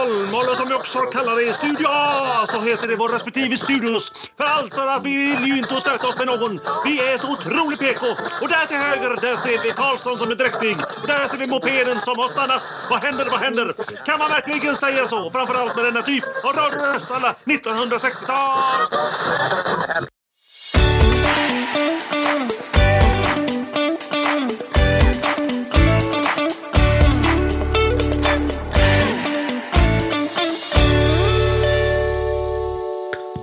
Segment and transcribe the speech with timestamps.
[0.00, 4.12] Holm, eller som vi också kallar det Studio A så heter det vår respektive studios.
[4.36, 6.60] För allt för att vi vill ju inte stöta oss med någon.
[6.84, 8.06] Vi är så otroligt PK.
[8.42, 10.76] Och där till höger där ser vi Karlsson som är dräktig.
[11.02, 12.62] Och där ser vi mopeden som har stannat.
[12.90, 13.74] Vad händer, vad händer?
[14.06, 15.30] Kan man verkligen säga så?
[15.30, 20.19] Framförallt med denna typ av röst alla 1960-tal.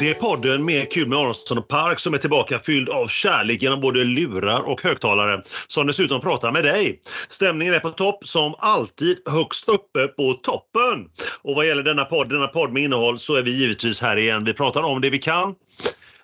[0.08, 3.62] Det är podden mer Kul med Aronsson och Park som är tillbaka fylld av kärlek
[3.62, 7.02] genom både lurar och högtalare som dessutom pratar med dig.
[7.30, 11.08] Stämningen är på topp som alltid högst uppe på toppen.
[11.42, 14.44] Och vad gäller denna podd, denna podd med innehåll så är vi givetvis här igen.
[14.44, 15.56] Vi pratar om det vi kan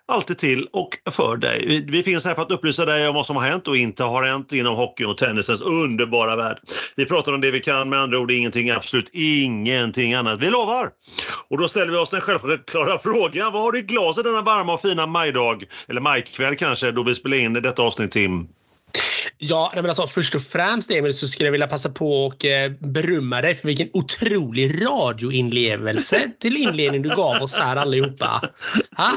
[0.07, 1.85] alltid till och för dig.
[1.87, 4.23] Vi finns här för att upplysa dig om vad som har hänt och inte har
[4.23, 6.57] hänt inom hockeyn och tennisens underbara värld.
[6.95, 10.41] Vi pratar om det vi kan, med andra ord ingenting, absolut ingenting annat.
[10.41, 10.89] Vi lovar!
[11.49, 13.53] Och då ställer vi oss den självklara frågan.
[13.53, 15.63] Vad har du i glaset denna varma och fina majdag?
[15.87, 18.47] Eller majkväll kanske, då vi spelar in detta avsnitt, Tim?
[19.37, 22.71] Ja, men alltså, först och främst Emil så skulle jag vilja passa på och eh,
[22.79, 28.41] berömma dig för vilken otrolig radioinlevelse till inledning du gav oss här allihopa.
[28.97, 29.11] Ha?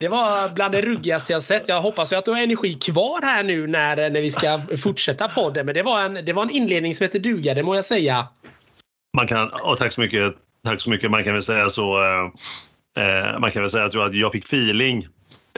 [0.00, 1.68] Det var bland det ruggigaste jag sett.
[1.68, 5.28] Jag hoppas ju att du har energi kvar här nu när, när vi ska fortsätta
[5.28, 5.66] podden.
[5.66, 8.28] Men det var en, det var en inledning som heter duga, det må jag säga.
[9.16, 10.34] Man kan, och tack så mycket.
[10.64, 11.10] Tack så mycket.
[11.10, 11.98] Man kan väl säga så.
[12.02, 15.08] Eh, eh man kan väl säga att jag fick feeling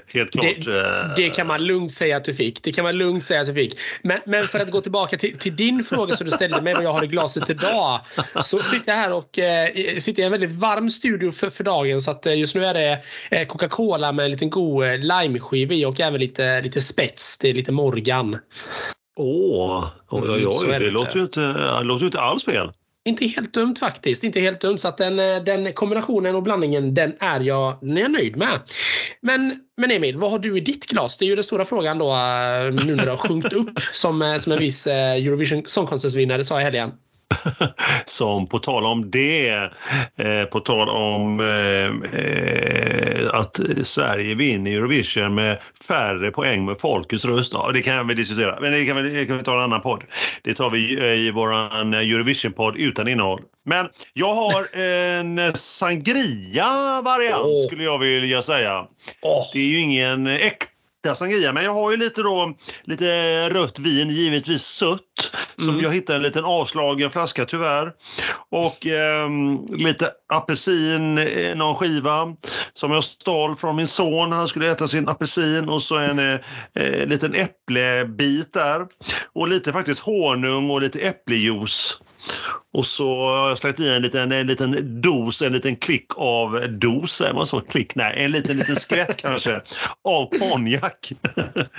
[0.07, 0.65] helt klart.
[0.65, 2.63] Det, eh, det, kan man lugnt säga att du fick.
[2.63, 3.79] Det kan man lugnt säga att du fick.
[4.03, 6.85] Men, men för att gå tillbaka till, till, din fråga som du ställde mig vad
[6.85, 8.01] jag har i glaset idag.
[8.43, 12.03] Så sitter jag här och eh, sitter i en väldigt varm studio för, för dagen
[12.03, 12.99] så att eh, just nu är det
[13.31, 17.39] eh, Coca-Cola med en liten god limeskiva i och även lite, lite spets.
[17.39, 18.39] Det är lite Morgan.
[19.17, 20.67] Åh, oj, oj, oj.
[20.67, 21.41] Mm, det, låter ju inte,
[21.79, 22.71] det låter ju inte alls fel.
[23.05, 24.25] Inte helt dumt faktiskt.
[24.25, 24.79] Inte helt dumt.
[24.79, 28.37] Så att den, eh, den kombinationen och blandningen den är, jag, den är jag nöjd
[28.37, 28.61] med.
[29.23, 31.19] Men, men Emil, vad har du i ditt glas?
[31.19, 34.23] Det är ju den stora frågan då eh, nu när du har sjunkit upp som,
[34.23, 36.91] eh, som en viss Eurovision Song Contest-vinnare sa i helgen.
[38.07, 39.49] Som på tal om det,
[40.19, 45.59] eh, på tal om eh, att Sverige vinner Eurovision med
[45.89, 47.53] färre poäng med folkets röst.
[47.55, 49.81] Ja, det kan vi diskutera, men det kan vi, det kan vi ta en annan
[49.81, 50.05] podd.
[50.43, 50.79] Det tar vi
[51.27, 51.53] i vår
[51.95, 53.41] Eurovision-podd utan innehåll.
[53.65, 57.67] Men jag har en sangria-variant oh.
[57.67, 58.87] skulle jag vilja säga.
[59.23, 59.47] Oh.
[59.53, 60.67] Det är ju ingen äkta
[61.15, 61.53] sangria.
[61.53, 65.01] Men jag har ju lite då lite rött vin, givetvis sött.
[65.57, 65.81] Som mm.
[65.85, 67.93] jag hittade en liten avslagen flaska tyvärr.
[68.51, 69.29] Och eh,
[69.69, 71.15] lite apelsin,
[71.55, 72.37] någon skiva
[72.75, 74.33] som jag stal från min son.
[74.33, 76.41] Han skulle äta sin apelsin och så en eh,
[76.75, 78.87] eh liten äpplebit där.
[79.33, 82.01] Och lite faktiskt honung och lite äpplejuice.
[82.73, 86.67] Och så har jag slängt i en liten, en liten dos, en liten klick av
[86.71, 87.95] dos, är man så klick?
[87.95, 89.61] Nej, en liten, liten skvätt kanske
[90.05, 91.13] av konjak.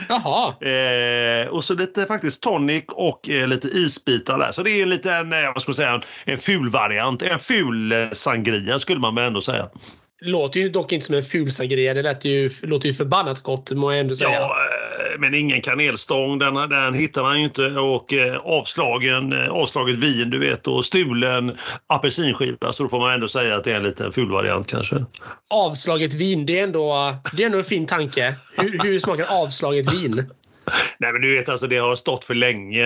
[0.10, 0.54] Jaha.
[0.62, 4.52] eh, och så lite faktiskt tonic och eh, lite isbitar där.
[4.52, 7.22] Så det är en liten, eh, vad ska man säga, en, en ful variant.
[7.22, 9.70] En ful eh, sangria skulle man väl ändå säga.
[10.24, 11.94] Låter ju dock inte som en ful sangria.
[11.94, 14.32] Det lät ju, låter ju förbannat gott må jag ändå säga.
[14.32, 14.81] Ja, eh,
[15.20, 16.40] men ingen kanelstång.
[16.40, 17.68] Den, den hittar man ju inte.
[17.68, 21.58] Och eh, avslagen, eh, avslaget vin du vet och stulen
[21.88, 22.74] apelsinskiva.
[22.74, 25.06] Så då får man ändå säga att det är en liten ful variant kanske.
[25.50, 28.36] Avslaget vin, det är ändå, det är ändå en fin tanke.
[28.58, 30.30] Hur, hur smakar avslaget vin?
[30.98, 32.86] Nej men du vet alltså det har stått för länge.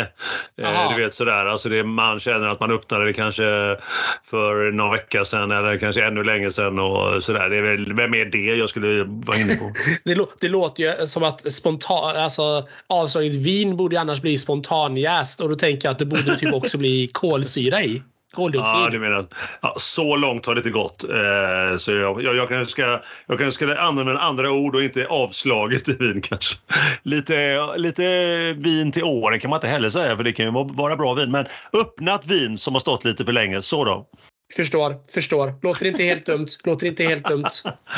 [0.61, 3.77] Eh, du vet sådär alltså det, man känner att man öppnade det kanske
[4.23, 7.49] för någon vecka sedan eller kanske ännu längre sedan och sådär.
[7.49, 9.71] Det är väl mer det jag skulle vara inne på.
[10.03, 15.49] det, det låter ju som att spontan, alltså avslaget vin borde annars bli spontanjäst och
[15.49, 18.01] då tänker jag att det borde typ också bli kolsyra i.
[18.35, 18.75] Koldioxid.
[18.75, 19.25] Ja, du menar.
[19.61, 21.03] Ja, så långt har det inte gått.
[21.03, 25.07] Eh, så jag, jag, jag, kanske ska, jag kanske ska använda andra ord och inte
[25.07, 26.55] avslaget i vin kanske.
[27.03, 28.03] Lite, lite
[28.53, 31.31] vin till åren kan man inte heller säga för det kan ju vara bra vin.
[31.31, 33.61] Men öppnat vin som har stått lite för länge.
[33.61, 34.07] Så då.
[34.55, 35.53] Förstår, förstår.
[35.61, 36.47] Låter inte helt dumt.
[36.63, 37.45] Låter inte helt dumt.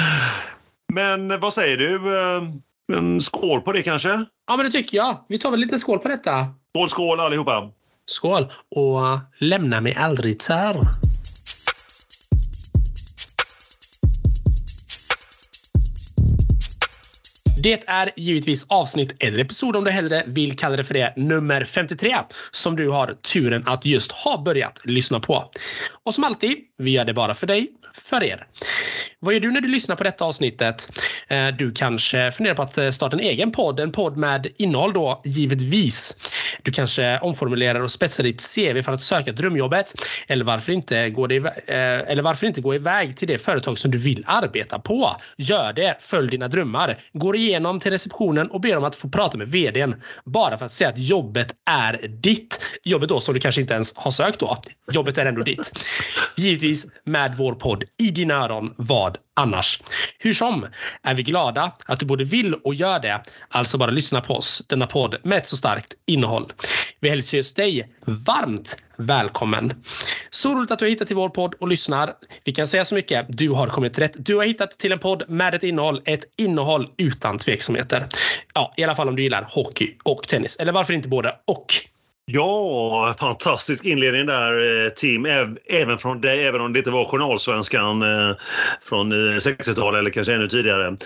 [0.93, 2.19] Men vad säger du?
[2.19, 2.43] Eh,
[2.97, 4.25] en skål på det kanske?
[4.47, 5.25] Ja, men det tycker jag.
[5.27, 6.47] Vi tar väl lite skål på detta.
[6.75, 7.71] Skål, skål allihopa!
[8.09, 8.51] Skål!
[8.69, 8.99] Och
[9.39, 10.79] lämna mig aldrig här.
[17.63, 21.63] Det är givetvis avsnitt eller episod om du hellre vill kalla det för det, nummer
[21.63, 22.15] 53
[22.51, 25.51] som du har turen att just ha börjat lyssna på.
[26.03, 28.47] Och som alltid, vi gör det bara för dig, för er.
[29.19, 30.99] Vad gör du när du lyssnar på detta avsnittet?
[31.27, 34.93] Eh, du kanske funderar på att eh, starta en egen podd, en podd med innehåll
[34.93, 36.17] då givetvis.
[36.63, 39.93] Du kanske omformulerar och spetsar ditt CV för att söka drömjobbet.
[40.27, 43.91] Eller varför inte gå, dig, eh, eller varför inte gå iväg till det företag som
[43.91, 45.15] du vill arbeta på?
[45.37, 45.97] Gör det.
[45.99, 46.99] Följ dina drömmar.
[47.13, 49.95] Går igenom till receptionen och ber om att få prata med vdn.
[50.25, 52.61] Bara för att säga att jobbet är ditt.
[52.83, 54.57] Jobbet då som du kanske inte ens har sökt då.
[54.91, 55.71] Jobbet är ändå ditt.
[56.35, 58.73] Givetvis med vår podd i dina öron.
[59.07, 59.81] Vad annars?
[60.19, 60.65] Hur som
[61.03, 63.23] är vi glada att du både vill och gör det.
[63.49, 64.63] Alltså bara lyssna på oss.
[64.67, 66.53] Denna podd med ett så starkt innehåll.
[66.99, 69.73] Vi hälsar just dig varmt välkommen.
[70.29, 72.13] Så roligt att du har hittat till vår podd och lyssnar.
[72.43, 73.25] Vi kan säga så mycket.
[73.29, 74.15] Du har kommit rätt.
[74.17, 76.01] Du har hittat till en podd med ett innehåll.
[76.05, 78.07] Ett innehåll utan tveksamheter.
[78.53, 80.57] Ja, i alla fall om du gillar hockey och tennis.
[80.57, 81.65] Eller varför inte både och?
[82.31, 85.25] Ja, fantastisk inledning där eh, Tim.
[85.65, 88.35] Även från dig, även om det inte var journalsvenskan eh,
[88.81, 90.97] från 60-talet eh, eller kanske ännu tidigare.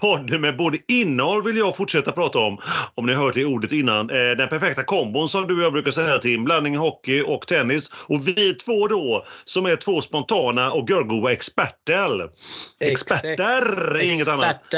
[0.00, 2.58] Podden med både innehåll vill jag fortsätta prata om,
[2.94, 4.06] om ni har hört det ordet innan.
[4.06, 7.90] Den perfekta kombon som du och jag brukar säga Tim, blandning hockey och tennis.
[7.94, 12.30] Och vi två då som är två spontana och görgoa experter.
[12.80, 14.74] Experter, inget annat.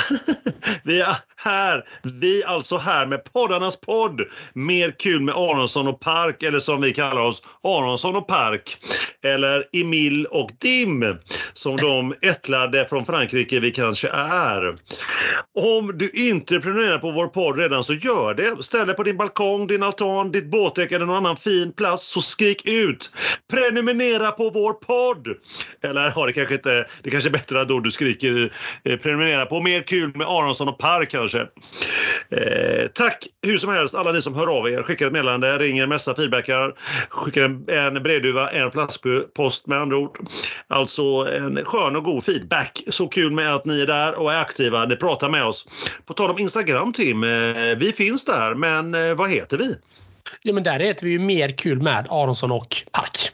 [0.82, 4.20] vi är här, vi alltså här med poddarnas podd.
[4.52, 8.76] Mer kul med Aronsson och Park, eller som vi kallar oss, Aronsson och Park.
[9.24, 11.18] Eller Emil och Dim,
[11.52, 14.74] som de ättlade från Frankrike vi kanske är.
[15.54, 18.62] Om du inte prenumererar på vår podd redan så gör det.
[18.62, 22.20] Ställ dig på din balkong, din altan, ditt båtdäck eller någon annan fin plats så
[22.20, 23.12] skrik ut.
[23.50, 25.36] Prenumerera på vår podd!
[25.84, 28.52] Eller har det kanske inte, det kanske är bättre då du skriker
[28.84, 31.31] eh, prenumerera på mer kul med Aronsson och Park kanske.
[31.38, 35.86] Eh, tack hur som helst alla ni som hör av er, skickar ett meddelande, ringer,
[35.86, 36.74] messar, feedbackar,
[37.08, 40.18] skickar en, en brevduva, en flaskpost med andra ord.
[40.68, 42.82] Alltså en skön och god feedback.
[42.88, 45.66] Så kul med att ni är där och är aktiva, ni pratar med oss.
[46.06, 47.28] På tal om Instagram Tim, eh,
[47.76, 49.76] vi finns där men eh, vad heter vi?
[50.42, 53.30] Ja men där heter vi ju mer kul med Aronsson och Park.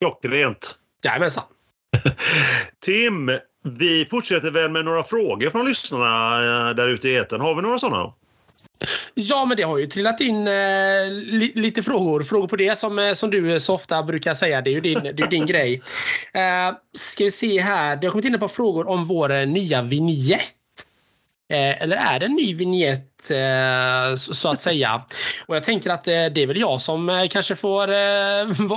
[0.00, 0.78] Klockrent.
[1.04, 1.44] Jajamensan.
[2.84, 3.30] Tim,
[3.66, 7.40] vi fortsätter väl med några frågor från lyssnarna eh, där ute i etern.
[7.40, 8.12] Har vi några sådana?
[9.14, 12.22] Ja, men det har ju trillat in eh, li, lite frågor.
[12.22, 14.60] Frågor på det som, eh, som du så ofta brukar säga.
[14.60, 15.82] Det är ju din, det är din grej.
[16.34, 17.96] Eh, ska vi se här.
[17.96, 20.54] Det har kommit in ett par frågor om vår eh, nya vignett.
[21.48, 25.02] Eh, eller är det en ny vignett eh, så att säga?
[25.46, 27.86] Och jag tänker att eh, det är väl jag som kanske får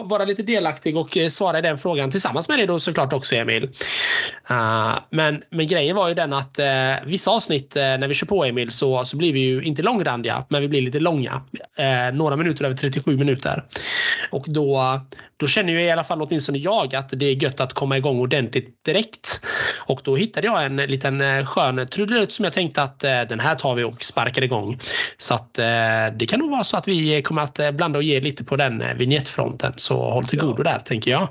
[0.10, 3.70] vara lite delaktig och svara i den frågan tillsammans med dig då såklart också Emil.
[4.44, 6.60] Ah, men, men grejen var ju den att
[7.06, 10.62] vissa avsnitt när vi kör på Emil så, så blir vi ju inte långrandiga men
[10.62, 11.42] vi blir lite långa.
[12.14, 13.64] Några minuter över 37 minuter.
[14.32, 15.02] Och då,
[15.40, 18.20] då känner ju i alla fall åtminstone jag att det är gött att komma igång
[18.20, 19.46] ordentligt direkt.
[19.86, 23.56] Och då hittade jag en liten skön trudelutt som jag tänkte att eh, den här
[23.56, 24.80] tar vi och sparkar igång.
[25.18, 25.66] Så att eh,
[26.18, 28.56] det kan nog vara så att vi kommer att eh, blanda och ge lite på
[28.56, 29.74] den vignettfronten.
[29.78, 31.28] Så håll till godo där tänker jag.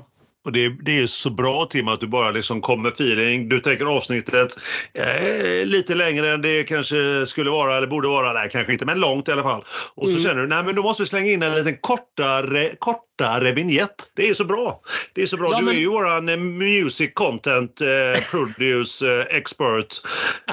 [0.49, 3.49] Och det, det är så bra Tim att du bara liksom kommer feeling.
[3.49, 4.57] Du tänker avsnittet
[4.93, 8.33] eh, lite längre än det kanske skulle vara eller borde vara.
[8.33, 9.63] Nej, kanske inte, men långt i alla fall.
[9.95, 10.23] Och så mm.
[10.23, 13.95] känner du, nej men då måste vi slänga in en liten kortare, kortare vignett.
[14.15, 14.81] Det är så bra.
[15.13, 15.49] Det är så bra.
[15.51, 15.75] Ja, du men...
[15.75, 20.01] är ju våran eh, music content eh, produce eh, expert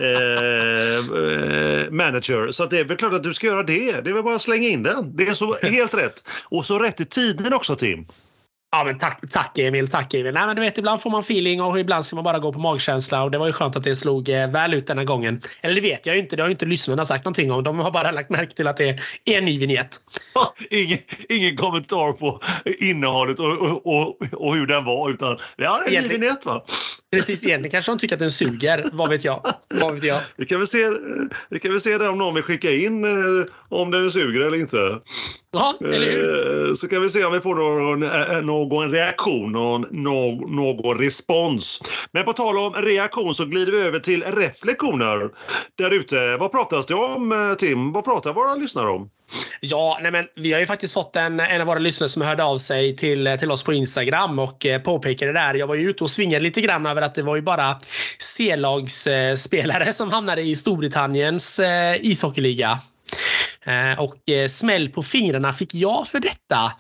[0.01, 2.53] eh, eh, manager.
[2.53, 4.01] Så att det är väl klart att du ska göra det.
[4.01, 5.17] Det är väl bara att slänga in den.
[5.17, 6.23] Det är så helt rätt.
[6.45, 8.07] Och så rätt i tiden också Tim.
[8.77, 10.35] Ja, men tack, tack Emil, tack Emil.
[10.35, 12.59] Nej, men du vet, ibland får man feeling och ibland ska man bara gå på
[12.59, 15.41] magkänsla och det var ju skönt att det slog eh, väl ut denna gången.
[15.61, 17.63] Eller det vet jag ju inte, det har ju inte lyssnarna sagt någonting om.
[17.63, 18.89] De har bara lagt märke till att det
[19.25, 19.97] är en ny vignett.
[20.71, 22.41] ingen, ingen kommentar på
[22.81, 26.47] innehållet och, och, och, och hur den var utan ja, det är en ny vignett
[26.47, 26.65] va?
[27.17, 28.91] Precis, egentligen kanske de tycker att den suger.
[28.93, 29.47] Vad vet jag?
[29.69, 30.21] Vad vet jag?
[30.37, 30.91] Vi kan väl se,
[31.51, 34.59] vi kan väl se det om någon vill skicka in eh, om den suger eller
[34.59, 35.01] inte.
[35.53, 36.69] Ja, eller hur?
[36.69, 40.99] Eh, så kan vi se om vi får någon, eh, någon reaktion, någon, någon, någon
[40.99, 41.81] respons.
[42.13, 45.31] Men på tal om reaktion så glider vi över till reflektioner
[45.75, 46.37] där ute.
[46.37, 47.93] Vad pratas det om Tim?
[47.93, 49.11] Vad pratar våra lyssnare om?
[49.61, 52.45] Ja, nej men vi har ju faktiskt fått en, en av våra lyssnare som hörde
[52.45, 55.55] av sig till, till oss på Instagram och eh, påpekade påpekade där.
[55.55, 57.81] Jag var ju ute och svingade lite grann över att det var ju bara
[58.19, 62.79] C-lagsspelare eh, som hamnade i Storbritanniens eh, ishockeyliga.
[63.67, 66.73] Eh, och eh, smäll på fingrarna fick jag för detta.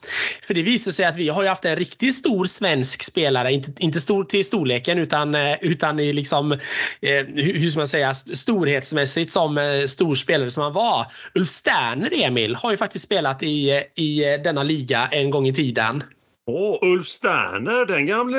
[0.46, 3.72] För det visar sig att vi har ju haft en riktigt stor svensk spelare, inte,
[3.78, 6.58] inte stor till storleken utan, eh, utan i liksom,
[7.00, 11.06] hur ska man säga, storhetsmässigt som stor spelare som han var.
[11.34, 16.02] Ulf Sterner, Emil, har ju faktiskt spelat i, i denna liga en gång i tiden.
[16.48, 18.38] Åh, Ulf Sterner, den gamle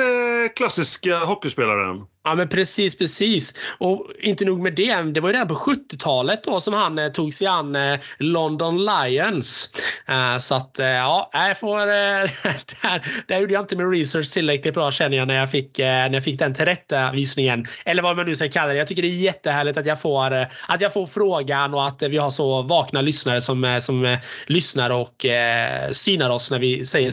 [0.56, 2.06] klassiska hockeyspelaren.
[2.24, 3.54] Ja, men precis, precis.
[3.78, 5.02] Och inte nog med det.
[5.02, 8.84] Det var ju redan på 70-talet då som han eh, tog sig an eh, London
[8.84, 9.72] Lions.
[10.06, 11.80] Eh, så att, eh, ja, jag får...
[11.80, 11.84] Eh,
[12.82, 15.84] där, där gjorde jag inte min research tillräckligt bra känner jag när jag fick, eh,
[15.86, 17.66] när jag fick den tillrättavisningen.
[17.84, 18.78] Eller vad man nu ska kalla det.
[18.78, 22.02] Jag tycker det är jättehärligt att jag får, eh, att jag får frågan och att
[22.02, 26.58] vi har så vakna lyssnare som, eh, som eh, lyssnar och eh, synar oss när
[26.58, 27.10] vi säger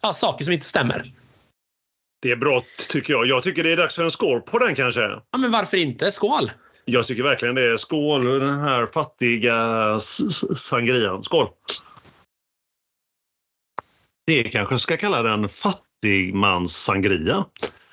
[0.00, 1.12] ja, saker som inte stämmer.
[2.22, 3.26] Det är bra tycker jag.
[3.26, 5.00] Jag tycker det är dags för en skål på den kanske.
[5.00, 6.10] Ja, men varför inte?
[6.10, 6.50] Skål!
[6.84, 7.72] Jag tycker verkligen det.
[7.72, 10.00] är Skål den här fattiga
[10.56, 11.24] sangrian.
[11.24, 11.48] Skål!
[14.26, 17.44] Det kanske ska kalla den fattigmans sangria.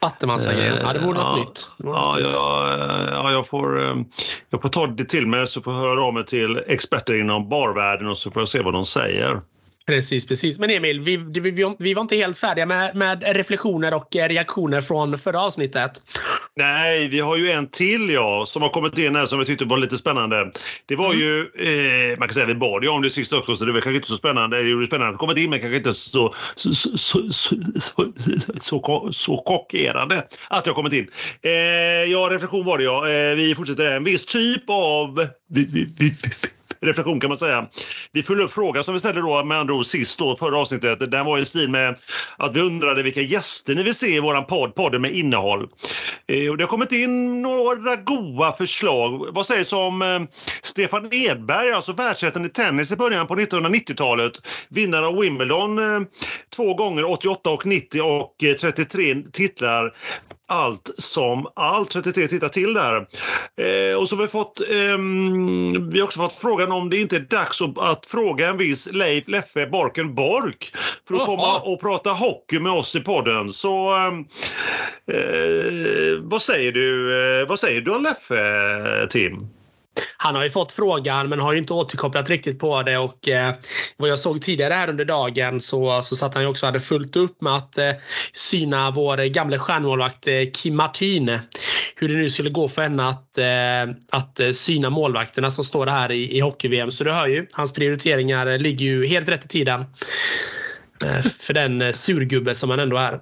[0.01, 0.73] Fattigmans-sangria.
[0.81, 1.69] Ja, det vore något ja, nytt.
[1.77, 3.95] Ja, ja, ja, jag, får, eh,
[4.49, 7.49] jag får ta det till mig så får jag höra av mig till experter inom
[7.49, 9.41] barvärlden och så får jag se vad de säger.
[9.85, 10.59] Precis, precis.
[10.59, 15.17] Men Emil, vi, vi, vi var inte helt färdiga med, med reflektioner och reaktioner från
[15.17, 15.91] förra avsnittet.
[16.55, 19.65] Nej, vi har ju en till ja, som har kommit in här som vi tyckte
[19.65, 20.51] var lite spännande.
[20.85, 21.19] Det var mm.
[21.19, 23.81] ju, eh, man kan säga vi bad ju om det sist också så det var
[23.81, 24.63] kanske inte så spännande.
[24.63, 27.29] Det är spännande att komma in men kanske inte så, så, så, så,
[28.61, 31.07] så, så, chockerande att jag kommit in.
[31.41, 31.51] Eh,
[32.11, 33.09] ja, reflektion var det ja.
[33.09, 35.27] Eh, vi fortsätter en viss typ av
[36.83, 37.67] reflektion kan man säga.
[38.11, 41.11] Vi följer upp frågan som vi ställde då med andra ord sist då, förra avsnittet.
[41.11, 41.97] Den var i stil med
[42.37, 45.69] att vi undrade vilka gäster ni vill se i våran podd, podden med innehåll.
[46.27, 49.27] Eh, och det har kommit in några goa förslag.
[49.31, 50.21] Vad sägs om eh,
[50.61, 54.31] Stefan Edberg, alltså världsettan i tennis i början på 1990-talet.
[54.69, 56.07] Vinnare av Wimbledon eh,
[56.55, 59.93] två gånger, 88 och 90 och eh, 33 titlar
[60.53, 61.89] allt som allt.
[61.89, 62.95] 33 tittar till där.
[63.57, 64.97] Eh, och så har vi fått, eh,
[65.91, 68.89] vi har också fått frågan om det inte är dags att, att fråga en viss
[68.91, 70.75] Leif Leffe Borken Bork
[71.07, 71.25] för att Oha.
[71.25, 73.53] komma och prata hockey med oss i podden.
[73.53, 74.19] Så ehm,
[75.11, 77.13] eh, vad säger du?
[77.41, 79.47] Eh, vad säger du om Leffe, Tim?
[80.17, 83.53] Han har ju fått frågan men har ju inte återkopplat riktigt på det och eh,
[83.97, 87.15] vad jag såg tidigare här under dagen så, så satt han ju också hade fullt
[87.15, 87.91] upp med att eh,
[88.33, 91.39] syna vår gamle stjärnmålvakt eh, Kim Martin.
[91.95, 95.87] Hur det nu skulle gå för henne att, eh, att eh, syna målvakterna som står
[95.87, 96.91] här i, i hockey-VM.
[96.91, 99.85] Så du hör ju, hans prioriteringar eh, ligger ju helt rätt i tiden.
[101.05, 103.19] Eh, för den eh, surgubbe som han ändå är.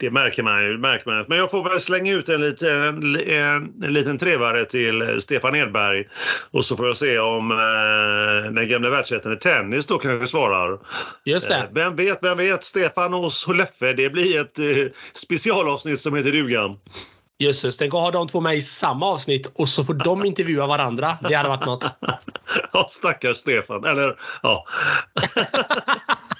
[0.00, 0.78] Det märker man ju.
[0.78, 1.24] Märker man.
[1.28, 6.08] Men jag får väl slänga ut en liten, en, en liten trevare till Stefan Edberg
[6.50, 10.78] och så får jag se om eh, den gamla världsettan i tennis då kanske svarar.
[11.24, 11.54] Just det.
[11.54, 12.64] Eh, vem vet, vem vet?
[12.64, 16.76] Stefan och Leffe, det blir ett eh, specialavsnitt som heter dugan.
[17.38, 20.66] Jösses, tänk att ha de två med i samma avsnitt och så får de intervjua
[20.66, 21.18] varandra.
[21.28, 21.84] Det hade varit något.
[22.72, 23.84] ja, stackars Stefan.
[23.84, 24.66] Eller ja.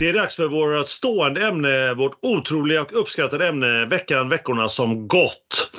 [0.00, 5.08] Det är dags för vårt stående ämne, vårt otroliga och uppskattade ämne veckan, veckorna som
[5.08, 5.70] gått.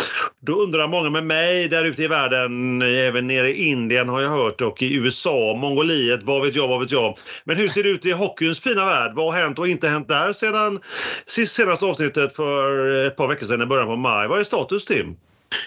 [0.42, 4.30] Då undrar många med mig där ute i världen, även nere i Indien har jag
[4.30, 7.18] hört och i USA, Mongoliet, vad vet jag, vad vet jag.
[7.44, 9.12] Men hur ser det ut i hockeyns fina värld?
[9.16, 10.80] Vad har hänt och inte hänt där sedan
[11.28, 14.28] senaste avsnittet för ett par veckor sedan i början på maj?
[14.28, 15.16] Vad är status Tim?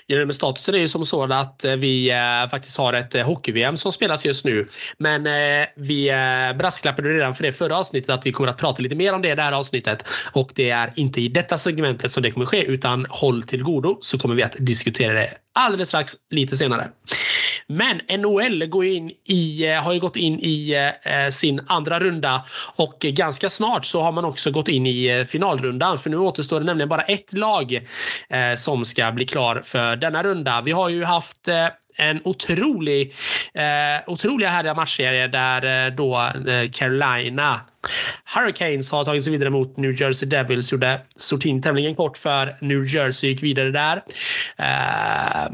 [0.06, 3.26] Ja, men statusen är ju som så att eh, vi eh, faktiskt har ett eh,
[3.26, 4.68] hockey-VM som spelas just nu.
[4.98, 8.82] Men eh, vi eh, brasklappade redan för det förra avsnittet att vi kommer att prata
[8.82, 10.04] lite mer om det i det här avsnittet.
[10.32, 13.98] Och det är inte i detta segmentet som det kommer ske utan håll till godo
[14.02, 16.90] så kommer vi att diskutera det alldeles strax lite senare.
[17.66, 22.44] Men NHL går in i, eh, har ju gått in i eh, sin andra runda
[22.76, 26.60] och ganska snart så har man också gått in i eh, finalrundan för nu återstår
[26.60, 27.88] det nämligen bara ett lag
[28.56, 30.60] som ska bli klar för denna runda.
[30.60, 31.48] Vi har ju haft
[31.96, 33.14] en otrolig,
[33.54, 37.60] eh, otroliga härliga matchserie där eh, då eh, Carolina
[38.24, 40.72] Hurricanes har tagit sig vidare mot New Jersey Devils.
[40.72, 44.02] Gjorde sortin tämligen kort för New Jersey gick vidare där.
[44.56, 45.52] Eh,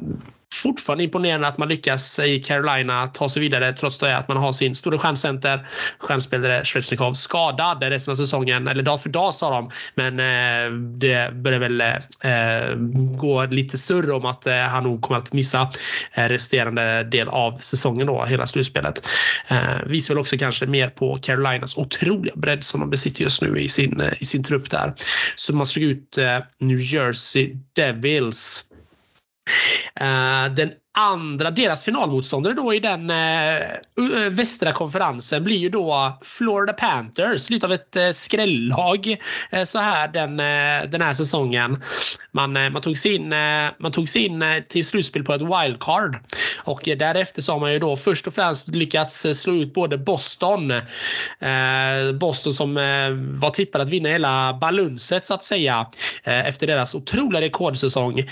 [0.54, 4.52] fortfarande imponerande att man lyckas i Carolina ta sig vidare trots det att man har
[4.52, 5.66] sin stora stjärncenter,
[5.98, 9.70] stjärnspelare Svetjnikov skadad resten av säsongen, eller dag för dag sa de.
[9.94, 12.76] Men eh, det börjar väl eh,
[13.18, 15.70] gå lite surr om att eh, han nog kommer att missa
[16.12, 19.06] eh, resterande del av säsongen då, hela slutspelet.
[19.48, 23.58] Eh, visar väl också kanske mer på Carolinas otroliga bredd som de besitter just nu
[23.58, 24.94] i sin, eh, i sin trupp där.
[25.36, 28.69] Så man slog ut eh, New Jersey Devils
[29.98, 36.18] Uh, den andra, deras finalmotståndare då i den eh, eh, västra konferensen blir ju då
[36.22, 37.50] Florida Panthers.
[37.50, 39.16] Lite av ett eh, skrällag
[39.50, 41.82] eh, så här den, eh, den här säsongen.
[42.32, 43.34] Man, eh, man, tog sig in,
[43.78, 46.18] man tog sig in till slutspel på ett wildcard.
[46.64, 50.72] Och därefter så har man ju då först och främst lyckats slå ut både Boston.
[52.14, 52.74] Boston som
[53.40, 55.86] var tippade att vinna hela balunset så att säga.
[56.24, 58.30] Efter deras otroliga rekordsäsong.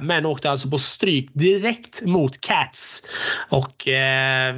[0.00, 3.02] Men åkte alltså på stryk direkt mot Cats.
[3.48, 4.54] Och eh,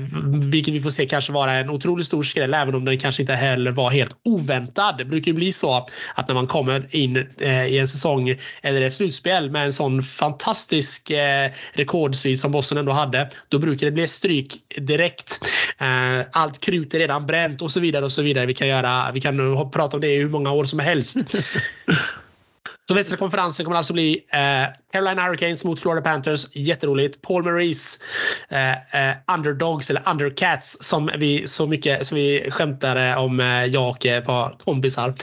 [0.51, 3.35] vilket vi får se kanske vara en otroligt stor skräll även om den kanske inte
[3.35, 4.99] heller var helt oväntad.
[4.99, 8.83] Det brukar ju bli så att när man kommer in eh, i en säsong eller
[8.83, 13.29] ett slutspel med en sån fantastisk eh, rekordsvit som Boston ändå hade.
[13.49, 15.41] Då brukar det bli stryk direkt.
[15.79, 18.47] Eh, allt krut är redan bränt och så vidare och så vidare.
[18.47, 19.13] Vi kan göra.
[19.13, 21.17] Vi kan prata om det i hur många år som helst.
[22.93, 26.47] Så västra konferensen kommer alltså bli eh, Carolina Hurricanes mot Florida Panthers.
[26.53, 27.23] Jätteroligt.
[27.23, 27.99] Paul Maurice
[28.49, 33.91] eh, eh, Underdogs eller Undercats som vi så mycket som vi skämtade om eh, jag
[33.91, 35.15] och ett par kompisar.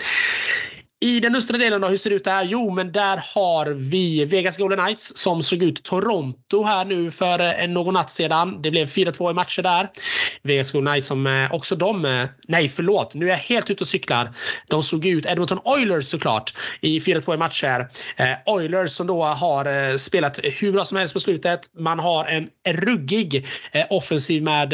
[1.01, 2.43] I den östra delen då, hur ser det ut där?
[2.43, 7.61] Jo, men där har vi Vegas Golden Knights som såg ut Toronto här nu för
[7.61, 8.61] eh, någon natt sedan.
[8.61, 9.89] Det blev 4-2 i matcher där.
[10.41, 13.83] Vegas Golden Knights som eh, också de, eh, nej förlåt, nu är jag helt ute
[13.83, 14.31] och cyklar.
[14.67, 17.87] De slog ut Edmonton Oilers såklart i 4-2 i matcher.
[18.45, 21.59] Oilers som då har spelat hur bra som helst på slutet.
[21.77, 23.47] Man har en ruggig
[23.89, 24.69] offensiv med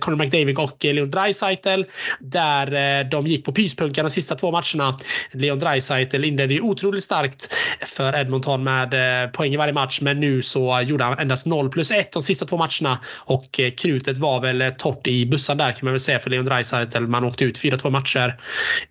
[0.00, 1.82] Conor McDavid och Leon Draisaitl
[2.20, 4.98] där de gick på pyspunkan de sista två matcherna.
[5.32, 7.54] Leon Dreisaitl inledde ju otroligt starkt
[7.86, 10.00] för Edmonton med eh, poäng i varje match.
[10.00, 13.70] Men nu så gjorde han endast 0 plus 1 de sista två matcherna och eh,
[13.70, 17.00] krutet var väl eh, torrt i bussen där kan man väl säga för Leon Dreisaitl.
[17.00, 18.36] Man åkte ut 4-2 matcher.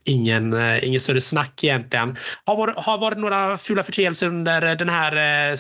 [0.04, 2.16] Ingen, eh, ingen större snack egentligen.
[2.46, 5.16] Har varit, har varit några fula förseelser under den här
[5.52, 5.56] eh,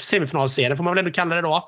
[0.00, 1.66] semifinalserien får man väl ändå kalla det då.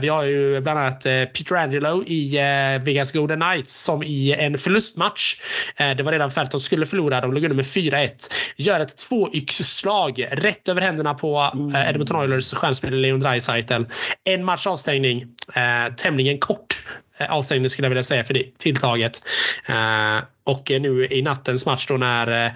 [0.00, 2.38] Vi har ju bland annat Peter Angelo i
[2.84, 5.36] Vegas Golden Knights som i en förlustmatch.
[5.76, 7.20] Det var redan färdigt att de skulle förlora.
[7.20, 8.32] De låg under med 4-1.
[8.56, 13.82] Gör ett tvåyxslag rätt över händerna på eh, Edmonton Oilers stjärnspelare Leon Draisaitl.
[14.24, 15.22] En match avstängning.
[15.54, 16.86] Eh, tämligen kort
[17.18, 19.20] eh, avstängning skulle jag vilja säga för det tilltaget.
[19.66, 22.52] Eh, och nu i nattens match då när eh,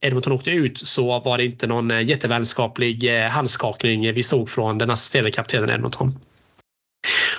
[0.00, 5.30] Edmonton åkte ut så var det inte någon jättevänskaplig handskakning vi såg från den assisterande
[5.30, 6.18] kaptenen Edmonton.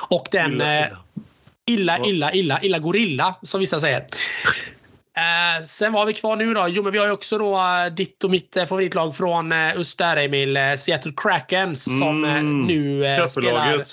[0.09, 0.63] Och den
[1.65, 4.05] illa, illa, illa, illa gorilla som vissa säger.
[5.17, 6.65] Eh, sen har vi kvar nu då?
[6.69, 9.79] Jo, men vi har ju också då uh, ditt och mitt uh, favoritlag från uh,
[9.79, 10.57] öst där, Emil.
[10.57, 13.83] Uh, Seattle Krakens som mm, nu uh, spelar.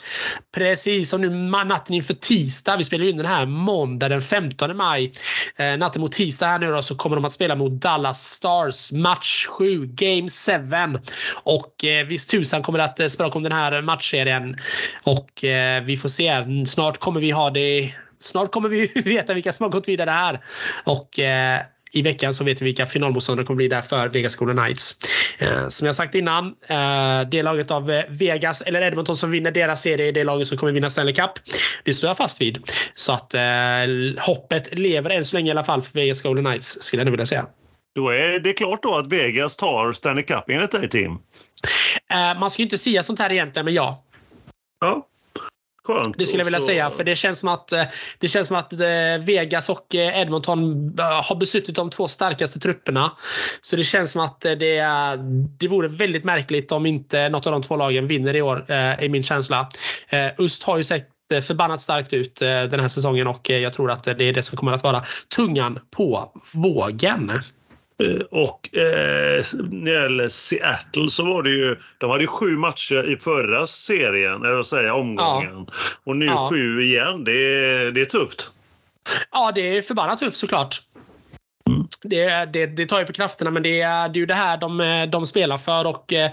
[0.54, 1.30] Precis, som nu
[1.64, 2.76] natten inför tisdag.
[2.76, 5.12] Vi spelar in den här måndag den 15 maj.
[5.60, 8.92] Uh, natten mot tisdag här nu då så kommer de att spela mot Dallas Stars.
[8.92, 10.98] Match 7, Game 7.
[11.42, 14.56] Och uh, visst tusan kommer det att spela om den här matchserien.
[15.02, 15.30] Och
[15.84, 16.44] vi får se.
[16.66, 20.40] Snart kommer vi ha det snart kommer vi veta vilka som har gått vidare här.
[20.84, 21.60] Och eh,
[21.92, 24.98] i veckan så vet vi vilka finalmotståndare kommer bli där för Vegas Golden Knights.
[25.38, 29.50] Eh, som jag sagt innan, eh, det laget av eh, Vegas eller Edmonton som vinner
[29.50, 31.30] deras serie är det laget som kommer vinna Stanley Cup.
[31.84, 32.70] Det står jag fast vid.
[32.94, 33.40] Så att eh,
[34.18, 37.12] hoppet lever än så länge i alla fall för Vegas Golden Knights skulle jag nog
[37.12, 37.46] vilja säga.
[37.94, 41.12] Då är det klart då att Vegas tar Stanley Cup enligt dig Tim?
[42.10, 44.04] Eh, man ska ju inte säga sånt här egentligen, men ja.
[44.80, 45.06] Ja,
[45.90, 46.18] Skönt.
[46.18, 46.66] Det skulle jag vilja så...
[46.66, 46.90] säga.
[46.90, 47.82] För det känns som att, eh,
[48.18, 48.78] det känns som att eh,
[49.20, 50.60] Vegas och eh, Edmonton
[50.98, 53.12] har besuttit de två starkaste trupperna.
[53.60, 54.56] Så det känns som att det,
[55.58, 59.08] det vore väldigt märkligt om inte något av de två lagen vinner i år, är
[59.08, 59.68] min känsla.
[60.38, 61.08] Öst har ju sett
[61.42, 64.72] förbannat starkt ut den här säsongen och jag tror att det är det som kommer
[64.72, 65.02] att vara
[65.36, 67.32] tungan på vågen.
[68.00, 73.12] Eh, och eh, när det gäller Seattle så var det ju, de hade sju matcher
[73.12, 75.66] i förra serien, eller säga omgången.
[75.66, 75.74] Ja.
[76.04, 76.48] Och nu ja.
[76.50, 77.24] sju igen.
[77.24, 78.50] Det är, det är tufft.
[79.32, 80.80] Ja, det är förbannat tufft såklart.
[81.68, 81.86] Mm.
[82.02, 84.56] Det, det, det, tar ju på krafterna men det är, det är ju det här
[84.56, 86.30] de, de spelar för och eh,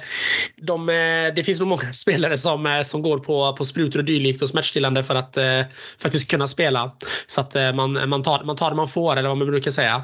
[0.62, 4.42] de, eh, det finns nog många spelare som, som går på, på sprutor och dylikt
[4.42, 5.62] och smärtstillande för att eh,
[6.02, 6.92] faktiskt kunna spela.
[7.28, 10.04] Så att man, man, tar, man tar det man får eller vad man brukar säga.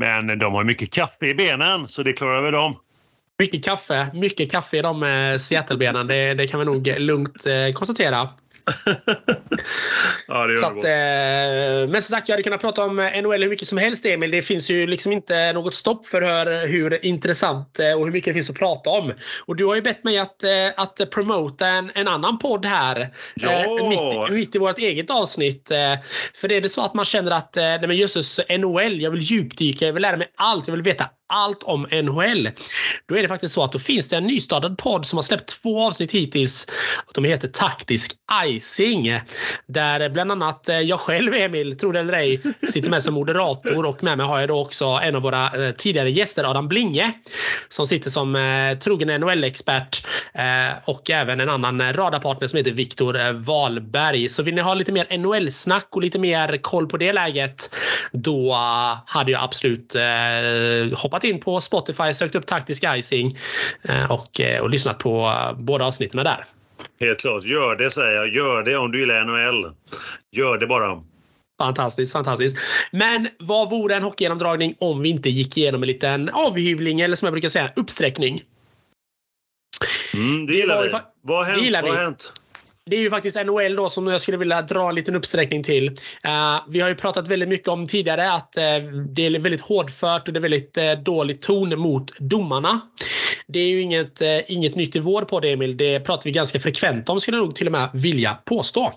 [0.00, 2.76] Men de har mycket kaffe i benen så det klarar väl de?
[3.38, 6.06] Mycket kaffe, mycket kaffe i de eh, Seattle-benen.
[6.06, 8.28] Det, det, kan vi nog lugnt eh, konstatera.
[10.28, 13.48] ja, det så att, eh, men som sagt, jag hade kunnat prata om NHL hur
[13.48, 14.30] mycket som helst, Emil.
[14.30, 18.30] Det finns ju liksom inte något stopp för hur, hur intressant eh, och hur mycket
[18.30, 19.12] det finns att prata om.
[19.46, 23.10] Och du har ju bett mig att, eh, att promota en, en annan podd här.
[23.34, 23.50] Ja.
[23.50, 25.72] Eh, mitt, mitt, i vårt eget avsnitt.
[26.34, 29.86] För är det så att man känner att nej men jösses, NHL, jag vill djupdyka,
[29.86, 32.50] jag vill lära mig allt, jag vill veta allt om NHL.
[33.08, 35.62] Då är det faktiskt så att då finns det en nystartad podd som har släppt
[35.62, 36.66] två avsnitt hittills.
[37.14, 38.12] De heter Taktisk
[38.46, 39.20] Icing.
[39.66, 43.86] Där bland annat eh, jag själv, Emil, tror det eller ej, sitter med som moderator
[43.86, 47.12] och med mig har jag då också en av våra eh, tidigare gäster, Adam Blinge,
[47.68, 50.06] som sitter som eh, trogen NHL-expert
[50.84, 54.28] och även en annan radarpartner som heter Viktor Wahlberg.
[54.28, 57.74] Så vill ni ha lite mer NHL-snack och lite mer koll på det läget,
[58.12, 58.54] då
[59.06, 59.96] hade jag absolut
[60.94, 63.38] hoppat in på Spotify, sökt upp Taktisk Icing
[64.10, 66.44] och, och lyssnat på båda avsnitten där.
[67.00, 67.44] Helt klart.
[67.44, 68.34] Gör det säger jag.
[68.34, 69.72] Gör det om du gillar NHL.
[70.32, 71.02] Gör det bara.
[71.58, 72.56] Fantastiskt, fantastiskt.
[72.90, 77.26] Men vad vore en hockeygenomdragning om vi inte gick igenom en liten avhyvling eller som
[77.26, 78.42] jag brukar säga uppsträckning?
[80.14, 80.90] Mm, det gillar vi.
[81.22, 81.72] Vad har hänt?
[81.82, 82.32] Vad har hänt?
[82.90, 85.88] Det är ju faktiskt NHL då som jag skulle vilja dra en liten uppsträckning till.
[85.88, 90.28] Uh, vi har ju pratat väldigt mycket om tidigare att uh, det är väldigt hårdfört
[90.28, 92.80] och det är väldigt uh, dålig ton mot domarna.
[93.46, 95.76] Det är ju inget, inget nytt i vår podd Emil.
[95.76, 98.92] Det pratar vi ganska frekvent om skulle jag nog till och med vilja påstå.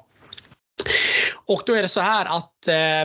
[1.46, 2.54] Och då är det så här att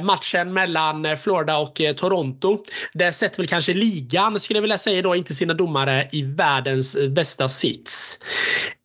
[0.03, 5.14] matchen mellan Florida och Toronto, Där sätter väl kanske ligan, skulle jag vilja säga då,
[5.14, 8.18] inte sina domare i världens bästa sits.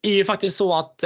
[0.01, 1.03] Det är ju faktiskt så att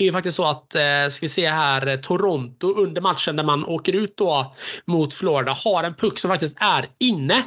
[0.00, 3.44] är ju faktiskt så att, eh, ska vi se här, eh, Toronto under matchen där
[3.44, 4.54] man åker ut då
[4.86, 7.42] mot Florida har en puck som faktiskt är inne.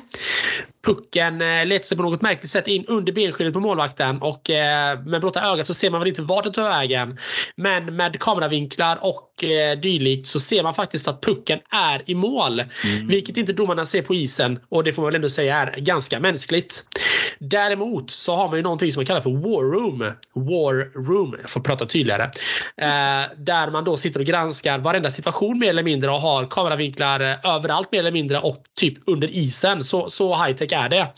[0.85, 4.99] Pucken eh, letar sig på något märkligt sätt in under benskyddet på målvakten och eh,
[4.99, 7.17] med blotta ögat så ser man väl inte vart det tar vägen.
[7.55, 12.59] Men med kameravinklar och eh, dylikt så ser man faktiskt att pucken är i mål.
[12.59, 13.07] Mm.
[13.07, 16.19] Vilket inte domarna ser på isen och det får man väl ändå säga är ganska
[16.19, 16.83] mänskligt.
[17.39, 19.99] Däremot så har man ju någonting som man kallar för War Room.
[20.33, 22.23] War Room, jag får prata tydligare.
[22.77, 27.19] Eh, där man då sitter och granskar varenda situation mer eller mindre och har kameravinklar
[27.19, 29.83] eh, överallt mer eller mindre och typ under isen.
[29.83, 31.13] Så, så high tech är det.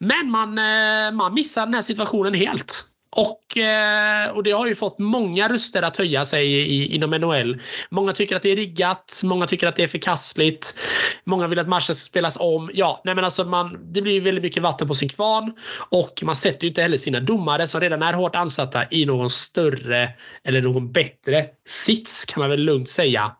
[0.00, 2.84] Men man, eh, man missar den här situationen helt.
[3.16, 7.60] Och, eh, och det har ju fått många röster att höja sig i, inom NHL.
[7.90, 10.74] Många tycker att det är riggat, många tycker att det är förkastligt.
[11.24, 12.70] Många vill att matchen ska spelas om.
[12.74, 15.52] Ja, nej men alltså man, det blir väldigt mycket vatten på sin kvarn.
[15.88, 19.30] Och man sätter ju inte heller sina domare som redan är hårt ansatta i någon
[19.30, 20.08] större
[20.44, 23.36] eller någon bättre sits kan man väl lugnt säga.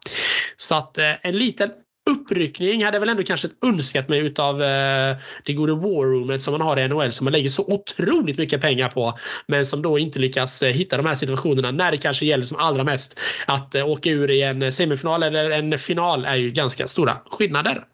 [0.57, 1.71] Så att eh, en liten
[2.11, 6.61] uppryckning hade jag väl ändå kanske önskat mig utav eh, det gode War som man
[6.61, 9.18] har i NHL som man lägger så otroligt mycket pengar på.
[9.46, 12.59] Men som då inte lyckas eh, hitta de här situationerna när det kanske gäller som
[12.59, 13.20] allra mest.
[13.46, 17.85] Att eh, åka ur i en semifinal eller en final är ju ganska stora skillnader.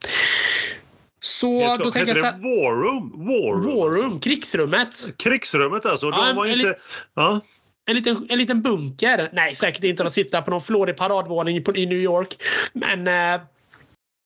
[1.20, 3.12] Så då tänker jag så här, War Room?
[3.26, 4.94] War Room, War Room krigsrummet.
[5.16, 6.10] Krigsrummet alltså.
[6.10, 6.74] De ja, var inte...
[7.14, 7.40] Ja.
[7.88, 9.30] En liten, en liten bunker.
[9.32, 10.02] Nej, säkert inte.
[10.02, 12.36] De sitter där på någon flådig paradvåning i New York.
[12.72, 13.40] Men eh,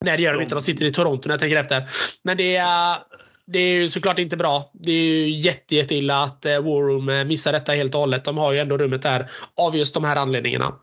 [0.04, 0.54] Nej, det gör de inte.
[0.54, 1.88] De sitter i Toronto när jag tänker efter.
[2.22, 2.98] Men det är,
[3.46, 4.70] det är ju såklart inte bra.
[4.72, 8.00] Det är ju jätte, jätte illa att eh, War Room eh, missar detta helt och
[8.00, 8.24] hållet.
[8.24, 10.74] De har ju ändå rummet där av just de här anledningarna.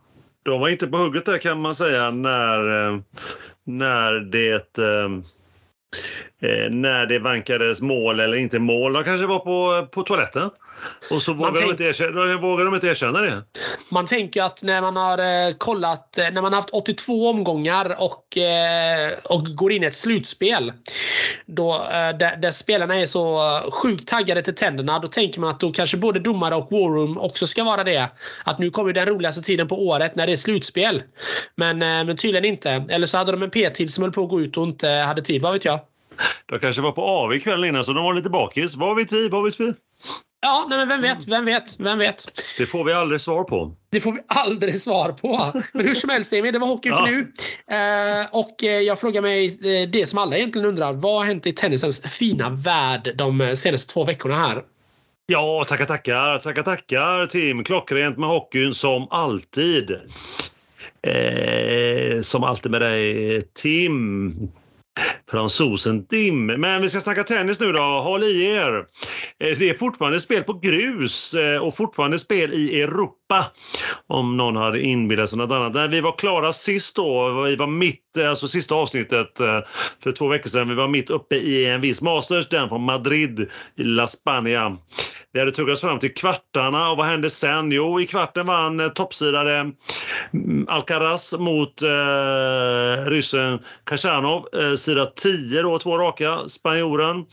[0.43, 2.99] De var inte på hugget där kan man säga när, eh,
[3.63, 4.77] när det
[6.69, 8.93] när det vankades mål eller inte mål.
[8.93, 10.49] De kanske var på, på toaletten.
[11.11, 11.65] Och så vågar, tänk...
[11.65, 13.43] de inte erkänna, vågar de inte erkänna det.
[13.89, 17.95] Man tänker att när man har eh, kollat, eh, när man har haft 82 omgångar
[17.99, 20.73] och, eh, och går in i ett slutspel.
[21.45, 21.87] Då,
[22.19, 24.99] där, där, spelarna är så sjukt taggade till tänderna.
[24.99, 28.09] Då tänker man att då kanske både domare och Warroom också ska vara det.
[28.43, 31.03] Att nu kommer den roligaste tiden på året när det är slutspel.
[31.55, 32.85] Men, men tydligen inte.
[32.89, 35.21] Eller så hade de en P-tid som höll på att gå ut och inte hade
[35.21, 35.41] tid.
[35.41, 35.79] Vad vet jag?
[36.45, 38.75] De kanske var på AV kvällen innan så de var lite bakis.
[38.75, 39.29] Vad vet vi?
[39.29, 39.73] Vad vet vi?
[40.41, 41.27] Ja, nej, men vem vet?
[41.27, 41.79] Vem vet?
[41.79, 42.43] Vem vet?
[42.57, 43.75] Det får vi aldrig svar på.
[43.89, 45.61] Det får vi aldrig svar på.
[45.73, 47.05] Men hur som helst, Emil, det var hockey för ja.
[47.05, 47.19] nu.
[47.75, 50.93] Eh, och eh, jag frågar mig eh, det som alla egentligen undrar.
[50.93, 54.63] Vad har hänt i tennisens fina värld de senaste två veckorna här?
[55.25, 57.63] Ja, tackar, tackar, tackar, tackar Tim.
[57.63, 59.91] Klockrent med hockeyn som alltid.
[61.01, 64.33] Eh, som alltid med dig Tim
[65.31, 66.45] fransosen Dim.
[66.45, 67.81] Men vi ska snacka tennis nu då.
[67.81, 68.77] Håll i er!
[69.39, 73.26] Eh, det är fortfarande spel på grus eh, och fortfarande spel i Europa.
[74.07, 75.73] Om någon hade inbillat sig något annat.
[75.73, 79.59] När vi var klara sist då, vi var mitt, eh, alltså sista avsnittet eh,
[80.03, 83.49] för två veckor sedan, vi var mitt uppe i en viss Masters, den från Madrid
[83.77, 84.77] i La Spania.
[85.33, 87.71] Vi hade tuggat fram till kvartarna och vad hände sen?
[87.71, 89.71] Jo, i kvarten vann eh, toppsidare
[90.33, 97.25] mm, Alcaraz mot eh, ryssen Kachanov, Eh, sida 10 då, två raka, spanjoren.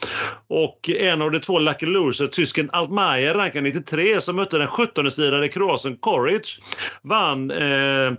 [0.49, 5.49] Och en av de två Lucky losers, tysken Altmaier, rankad 93, som mötte den 17-sidade
[5.49, 6.49] kroaten Corridge
[7.03, 8.13] Vann eh,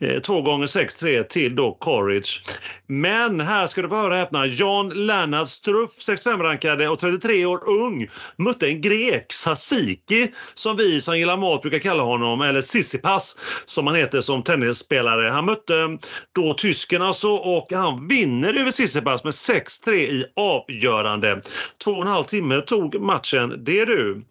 [0.00, 2.40] eh, två gånger 6-3 till då Koric.
[2.86, 4.46] Men här ska du få höra häpna.
[4.46, 11.18] Jan Lennart Struff, 65-rankade och 33 år ung, mötte en grek, Sasiki, som vi som
[11.18, 15.28] gillar mat brukar kalla honom, eller Sissipas som han heter som tennisspelare.
[15.28, 15.98] Han mötte
[16.34, 21.42] då tysken alltså och han vinner över Sissipas med 6-3 i avgörande.
[21.84, 24.22] Två och en halv timme tog matchen, det du.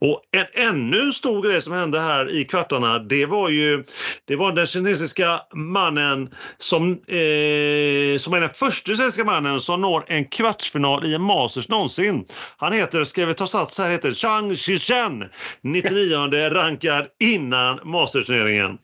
[0.00, 3.84] Och en ännu stor grej som hände här i kvartarna, det var ju
[4.24, 10.04] det var den kinesiska mannen som, eh, som är den första svenska mannen som når
[10.06, 12.24] en kvartsfinal i en Masters någonsin.
[12.56, 15.24] Han heter, ska vi ta sats här, heter Chang Shichen,
[15.62, 18.78] 99 rankad innan Masters-turneringen.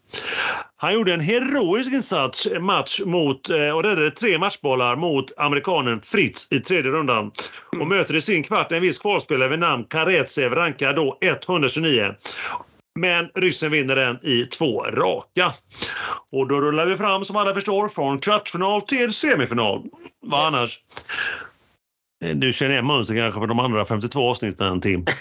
[0.78, 6.48] Han gjorde en heroisk insats match mot, eh, och räddade tre matchbollar mot amerikanen Fritz
[6.52, 7.30] i tredje rundan.
[7.80, 12.14] Och möter i sin kvart en viss kvalspelare vid namn Karetsev, rankad då 129.
[12.96, 15.52] Men ryssen vinner den i två raka.
[16.32, 19.82] Och då rullar vi fram som alla förstår från kvartsfinal till semifinal.
[20.20, 20.54] Vad yes.
[20.54, 20.80] annars?
[22.24, 25.04] Eh, du känner igen mönstret kanske för de andra 52 avsnitten Tim?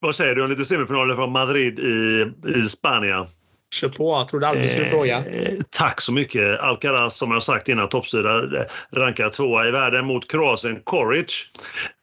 [0.00, 3.26] Vad säger du om lite semifinaler från Madrid i, i Spanien?
[3.74, 5.24] Kör på, jag trodde aldrig du skulle fråga.
[5.26, 6.60] Eh, tack så mycket.
[6.60, 11.50] Alcaraz, som jag sagt innan, toppsida eh, rankad tvåa i världen mot Kroatien Koric.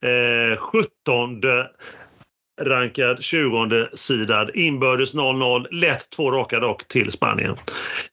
[0.05, 1.41] Eh, 17
[2.65, 4.51] rankad 20-sidad.
[4.53, 5.67] Inbördes 0-0.
[5.71, 7.57] Lätt två raka dock till Spanien.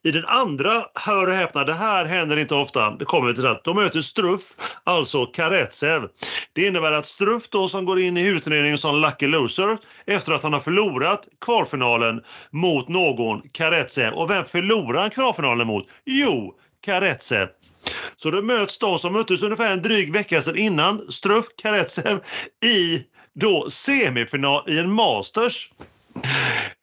[0.03, 2.91] I den andra, hör och häpna, det här händer inte ofta.
[2.91, 4.43] Det kommer vi till att De möter Struff,
[4.85, 6.09] alltså Karetsev.
[6.53, 10.43] Det innebär att Struff då som går in i utredningen som lucky loser efter att
[10.43, 14.15] han har förlorat kvalfinalen mot någon, Karetsev.
[14.15, 15.87] Och vem förlorar han kvalfinalen mot?
[16.05, 17.49] Jo, Karetsev.
[18.17, 22.21] Så då möts de som möttes ungefär en dryg vecka sedan innan, Struff, Karetsev,
[22.65, 23.03] i
[23.35, 25.71] då semifinal i en Masters.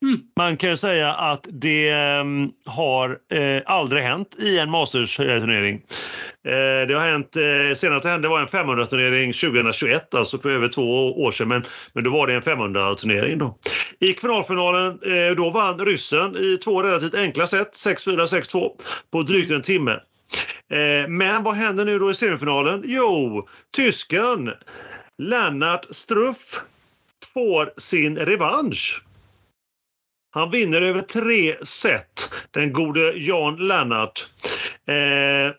[0.01, 0.19] Mm.
[0.37, 5.75] Man kan säga att det um, har uh, aldrig hänt i en Masters-turnering.
[5.75, 10.67] Uh, det har hänt, uh, senast det hände var en 500-turnering 2021, alltså för över
[10.67, 13.37] två år sedan, men, men då var det en 500-turnering.
[13.37, 13.57] Då.
[13.99, 14.99] I kvalfinalen
[15.37, 18.69] då vann ryssen i två relativt enkla set, 6-4, 6-2,
[19.11, 19.99] på drygt en timme.
[21.07, 22.83] Men vad händer nu då i semifinalen?
[22.85, 24.51] Jo, tysken
[25.17, 26.61] Lennart Struff
[27.33, 29.03] får sin revansch.
[30.29, 34.29] Han vinner över tre set, den gode Jan Lennart.
[34.87, 35.55] Eh,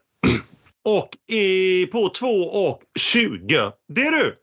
[0.84, 3.72] och i, på 2 och 20.
[3.88, 4.36] Det är du!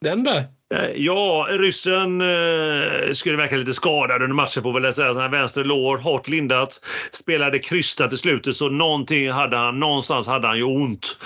[0.00, 0.57] Den där.
[0.74, 5.14] Eh, ja, ryssen eh, skulle verka lite skadad under matchen får väl säga.
[5.14, 6.80] Han vänster lår, hårt lindat.
[7.12, 11.18] Spelade krystat i slutet så någonting hade han, någonstans hade han ju ont.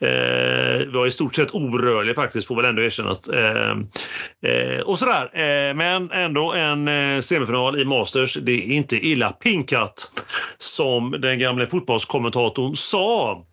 [0.00, 3.28] Eh, var i stort sett orörlig faktiskt får väl ändå erkännas.
[3.28, 3.76] Eh,
[4.46, 5.30] eh, och sådär.
[5.32, 8.34] Eh, men ändå en eh, semifinal i Masters.
[8.34, 10.10] Det är inte illa pinkat
[10.58, 13.44] som den gamle fotbollskommentatorn sa.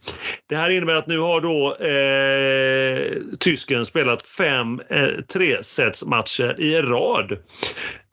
[0.49, 6.59] Det här innebär att nu har då eh, tysken spelat fem eh, tre sets matcher
[6.59, 7.31] i rad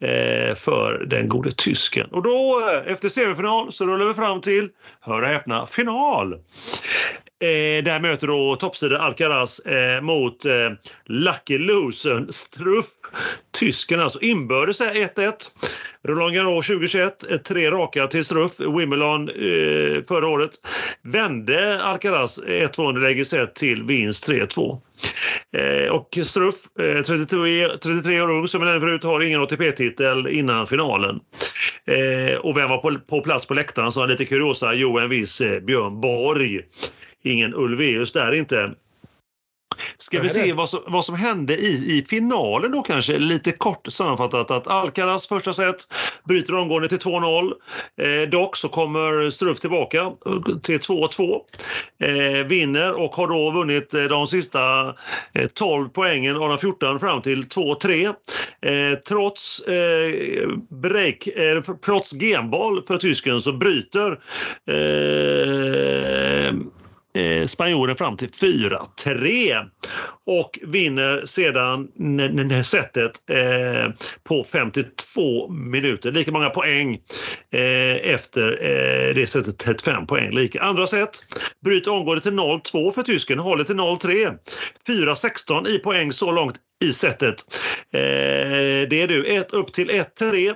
[0.01, 2.07] eh, för den gode tysken.
[2.11, 4.69] Och då eh, efter semifinal så rullar vi fram till,
[5.01, 6.39] hör och häpna, final.
[7.43, 10.53] Eh, där möter då toppsidan Alcaraz eh, mot eh,
[11.07, 12.87] Lucky Losern Struff.
[13.59, 14.21] Tysken alltså.
[14.21, 15.33] Inbördes 1-1.
[16.09, 18.61] Roland Garros 2021, eh, tre raka till Struff.
[18.61, 20.51] Wimbledon eh, förra året
[21.03, 24.81] vände Alcaraz eh, 1-2 underläge sett till vinst 3-2.
[25.57, 30.27] Eh, och Struff, eh, 33, 33 år ung som jag nämnde förut, har ingen ATP-titel
[30.27, 31.21] innan finalen.
[31.87, 34.75] Eh, och vem var på, på plats på läktaren som lite kuriosa?
[34.75, 36.61] Jo, en viss eh, Björn Borg.
[37.25, 38.75] Ingen Ulveus där inte.
[39.99, 43.87] Ska vi se vad som, vad som hände i, i finalen då kanske, lite kort
[43.91, 45.77] sammanfattat att Alcaraz första set
[46.25, 47.53] bryter omgående till 2-0.
[48.01, 50.13] Eh, dock så kommer Struff tillbaka
[50.63, 51.41] till 2-2.
[52.03, 54.87] Eh, vinner och har då vunnit eh, de sista
[55.33, 58.07] eh, 12 poängen av de 14 fram till 2-3.
[58.07, 60.49] Eh, trots eh,
[60.83, 64.19] break, eh, trots genboll för tysken så bryter
[67.15, 69.71] eh, spanjoren fram till 4-3
[70.27, 71.89] och vinner sedan
[72.65, 73.93] setet eh,
[74.25, 76.13] på 52 minuter.
[76.13, 76.99] Lika många poäng
[77.53, 80.31] eh, efter eh, det setet, 35 poäng.
[80.31, 80.63] Lika.
[80.63, 81.23] Andra set
[81.65, 84.39] bryter omgående till 0-2 för tysken, håller till 0-3.
[84.89, 87.37] 4-16 i poäng så långt i setet.
[87.95, 89.25] Eh, det är du.
[89.25, 90.55] Ett upp till 1-3.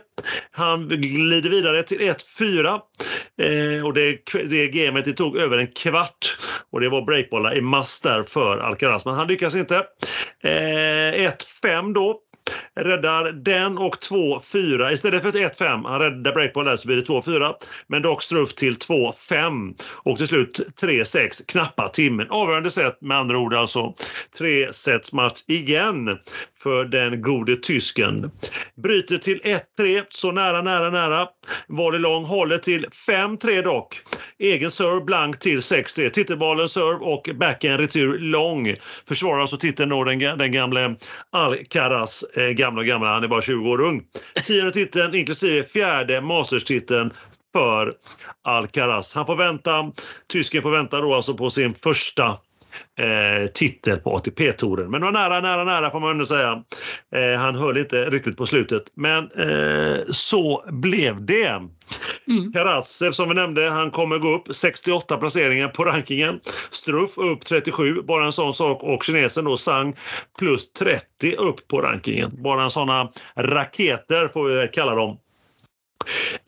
[0.50, 2.80] Han glider vidare till 1-4.
[3.42, 6.38] Eh, och det, det gamet det tog över en kvart
[6.72, 9.76] och det var breakbollar i mass där för Alcaraz, men han lyckas inte.
[10.44, 11.30] Eh,
[11.62, 12.20] 1-5 då
[12.74, 15.88] räddar den och 2-4 istället för ett 1-5.
[15.88, 17.54] Han räddar breakball där så blir det 2-4.
[17.86, 22.30] Men dock Struff till 2-5 och till slut 3-6, knappa timmen.
[22.30, 23.94] Avgörande set med andra ord alltså.
[24.38, 26.18] Tre sets match igen
[26.62, 28.30] för den gode tysken.
[28.82, 29.40] Bryter till
[29.78, 31.28] 1-3, så nära, nära, nära.
[31.68, 34.00] Volley lång, håller till 5-3 dock.
[34.38, 36.08] Egen serve blank till 6-3.
[36.08, 38.76] Titelbollen serve och backhand retur lång.
[39.08, 40.96] Försvarar alltså titeln då den, den gamle
[41.32, 44.02] Alcaraz, eh, gamla gamla, han är bara 20 år ung.
[44.44, 47.12] Tionde titeln inklusive fjärde Masters-titeln
[47.52, 47.94] för
[48.44, 49.14] Alcaraz.
[49.14, 49.92] Han får vänta,
[50.32, 52.38] tysken får vänta då alltså på sin första
[52.98, 54.90] eh, titel på ATP-touren.
[54.90, 56.62] Men det var nära, nära, nära får man ändå säga.
[57.14, 58.82] Eh, han höll inte riktigt på slutet.
[58.94, 61.62] Men eh, så blev det.
[62.28, 62.52] Mm.
[62.52, 66.40] Karatsev som vi nämnde, han kommer gå upp 68 placeringar på rankingen.
[66.70, 68.82] Struff upp 37, bara en sån sak.
[68.82, 69.96] Och kinesen då Sang
[70.38, 72.42] plus 30 upp på rankingen.
[72.42, 75.18] Bara sådana raketer får vi kalla dem.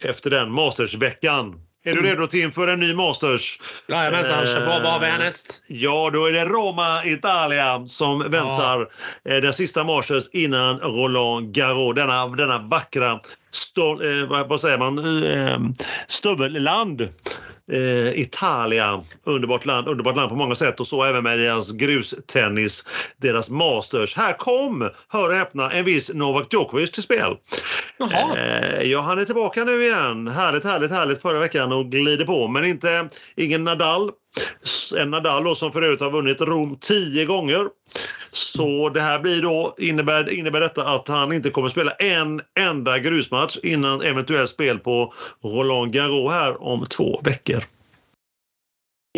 [0.05, 1.70] Efter den Mastersveckan.
[1.85, 2.11] Är du mm.
[2.11, 3.61] redo till inför en ny Masters?
[3.89, 4.71] Jajamensan, på.
[4.71, 5.65] Vad har vi härnäst?
[5.69, 8.89] Ja, då är det Roma, Italia som väntar
[9.23, 9.33] ja.
[9.33, 11.95] Eh, den sista Masters innan Roland Garros.
[11.95, 15.59] Denna, denna vackra, stol, eh, vad säger man, eh,
[16.07, 17.09] stövelland
[17.73, 19.03] eh, Italia.
[19.25, 22.85] Underbart land, underbart land på många sätt och så även med deras grustennis,
[23.17, 24.17] deras masters.
[24.17, 27.37] Här kom, hör och häpna, en viss Novak Djokovic till spel.
[28.37, 30.29] Eh, ja, han är tillbaka nu igen.
[30.29, 34.11] Härligt, härligt, härligt förra veckan och glider på, men inte ingen Nadal.
[34.97, 37.69] En Nadal som för övrigt har vunnit Rom tio gånger.
[38.33, 42.99] Så det här blir då, innebär, innebär detta att han inte kommer spela en enda
[42.99, 47.65] grusmatch innan eventuellt spel på Roland Garros här om två veckor.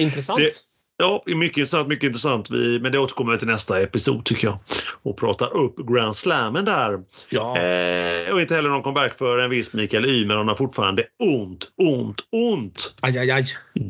[0.01, 0.39] Intressant.
[0.39, 0.72] Det,
[1.03, 2.51] Ja, mycket intressant, mycket intressant.
[2.51, 4.59] Vi, men det återkommer vi till nästa episod tycker jag.
[5.03, 7.01] Och pratar upp Grand Slammen där.
[7.29, 7.59] Ja.
[7.59, 10.35] Eh, och inte heller någon comeback för en viss Mikael Ymer.
[10.35, 12.95] Han har fortfarande ont, ont, ont.
[13.03, 13.45] Aj, aj, aj.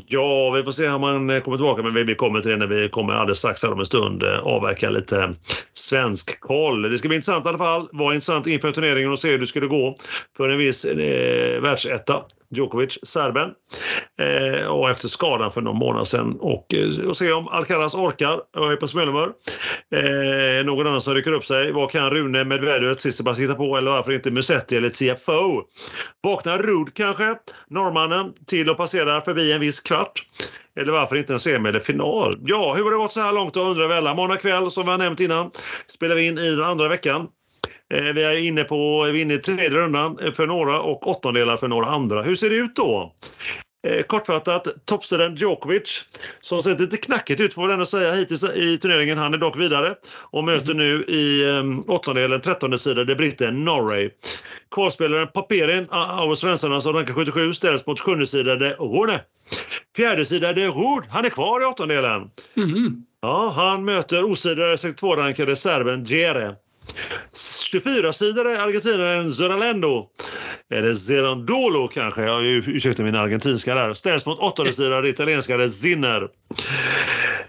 [0.07, 1.83] Ja, vi får se om han eh, kommer tillbaka.
[1.83, 4.38] Men vi kommer till det när vi kommer alldeles strax här om en stund eh,
[4.38, 5.35] avverka lite
[5.72, 6.83] svensk koll.
[6.83, 7.88] Det ska bli intressant i alla fall.
[7.92, 9.96] Var intressant inför turneringen och se hur det skulle gå
[10.37, 12.22] för en viss eh, världsetta.
[12.52, 13.50] Djokovic, serben.
[14.18, 16.36] Eh, och efter skadan för någon månad sedan.
[16.40, 19.32] Och, eh, och se om Alcaraz orkar och är på smällhumör.
[19.94, 21.72] Eh, någon annan som rycker upp sig.
[21.72, 23.76] Vad kan Rune Medvedev Tsitsipas hitta på?
[23.76, 25.62] Eller varför inte Musetti eller TFO?
[26.22, 27.34] Vaknar Rud kanske,
[27.70, 30.26] norrmannen, till och passerar förbi en viss kvart?
[30.76, 32.38] Eller varför inte en semi eller final?
[32.44, 34.14] Ja, hur har det gått så här långt då undrar vi alla.
[34.14, 35.50] Måndag kväll, som vi har nämnt innan,
[35.86, 37.28] spelar vi in i den andra veckan.
[37.92, 41.57] Eh, vi är inne på vi är inne i tredje rundan för några och åttondelar
[41.57, 42.22] för några andra.
[42.22, 43.12] Hur ser det ut då?
[43.87, 46.05] Eh, kortfattat, toppsidan Djokovic,
[46.40, 49.18] som sett lite knackigt ut får ändå säga hittills i turneringen.
[49.18, 54.11] Han är dock vidare och möter nu i um, åttondelen, trettonde sidan, det britten Norway.
[54.70, 59.20] Kvalspelaren Paperin, australiensarna som rankar 77, ställs mot sjunde sidade Rune.
[59.96, 62.31] Fjärde sidade Rud, han är kvar i åttondelen.
[62.57, 63.05] Mm.
[63.20, 66.55] Ja, han möter osidade 62-rankade serben Gere.
[67.35, 70.07] 24-sidare argentinaren Zoralendo.
[70.75, 73.95] Eller Zerandolo kanske, jag ursäktar min argentinska där.
[73.95, 76.29] Ställs mot åttondesidare italienskare Zinner.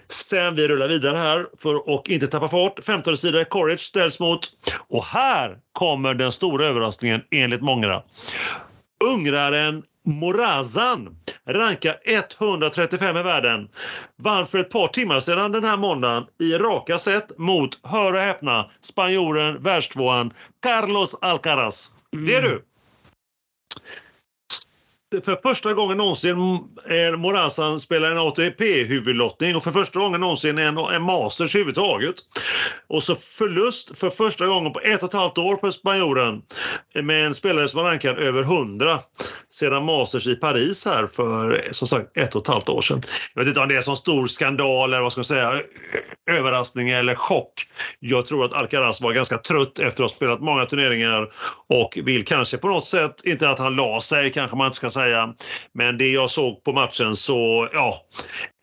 [0.10, 2.86] Sen vi rullar vidare här för att inte tappa fart.
[2.86, 4.50] 15 sidare Courage ställs mot,
[4.90, 8.04] och här kommer den stora överraskningen enligt många.
[9.04, 13.70] Ungraren Morazan rankar 135 i världen.
[14.18, 18.20] Vann för ett par timmar sedan den här måndagen i raka set mot, hör och
[18.20, 21.92] häpna, spanjoren, världstvåan Carlos Alcaraz.
[22.14, 22.26] Mm.
[22.26, 22.64] Det är du!
[25.22, 26.38] För första gången någonsin
[26.86, 32.16] är Morazan spelar en ATP-huvudlottning och för första gången någonsin en, en Masters överhuvudtaget.
[32.88, 36.42] Och så förlust för första gången på ett och ett halvt år för spanjoren
[37.04, 39.00] med en spelare som var rankad över 100
[39.52, 43.04] sedan Masters i Paris här för som sagt ett och ett halvt år sedan.
[43.34, 45.62] Jag vet inte om det är en sån stor skandal eller vad ska man säga,
[46.32, 47.68] överraskning eller chock.
[48.00, 51.30] Jag tror att Alcaraz var ganska trött efter att ha spelat många turneringar
[51.70, 54.90] och vill kanske på något sätt, inte att han la sig kanske man inte ska
[54.90, 55.03] säga,
[55.74, 58.06] men det jag såg på matchen så ja,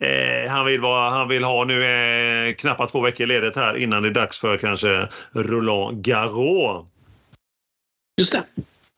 [0.03, 4.03] eh, han, vill vara, han vill ha nu eh, knappt två veckor ledigt här innan
[4.03, 6.85] det är dags för kanske Roland Garros.
[8.17, 8.43] Just det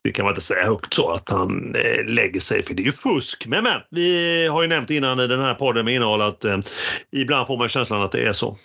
[0.04, 2.84] det kan man inte säga högt så att han eh, lägger sig för det är
[2.84, 3.46] ju fusk.
[3.46, 6.58] Men men, vi har ju nämnt innan i den här podden med innehåll att eh,
[7.12, 8.56] ibland får man känslan att det är så.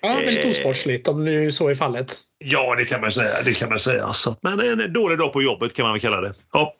[0.00, 2.20] Ja, väldigt eh, osportsligt om nu så är fallet.
[2.44, 3.42] Ja, det kan man säga.
[3.44, 4.06] Det kan man säga.
[4.06, 6.34] Så, men en dålig dag på jobbet kan man väl kalla det.
[6.52, 6.76] Ja.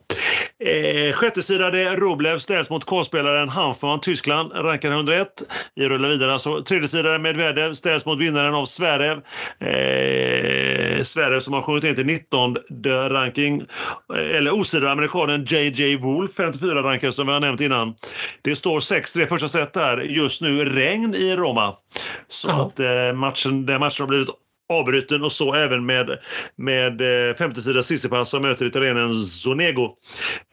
[0.63, 5.27] Eh, sjättesidade Roblev ställs mot K-spelaren Hanfman, Tyskland, rankad 101.
[5.75, 6.33] Vi rullar vidare.
[6.33, 9.17] Alltså, tredjesidare Medvedev ställs mot vinnaren av Zverev.
[9.59, 12.57] Eh, Zverev som har sjungit in till 19
[13.09, 13.61] ranking.
[14.15, 17.95] Eh, eller osidade amerikanen JJ Wolf, 54 rankad som vi har nämnt innan.
[18.41, 19.97] Det står 6-3 första set där.
[20.01, 21.73] Just nu regn i Roma.
[22.27, 22.61] Så Ja.
[22.65, 24.29] att eh, matchen, den matchen har blivit
[24.69, 26.19] avbruten och så även med,
[26.55, 29.83] med eh, 50-sida Sissipas som möter italienaren Zonego.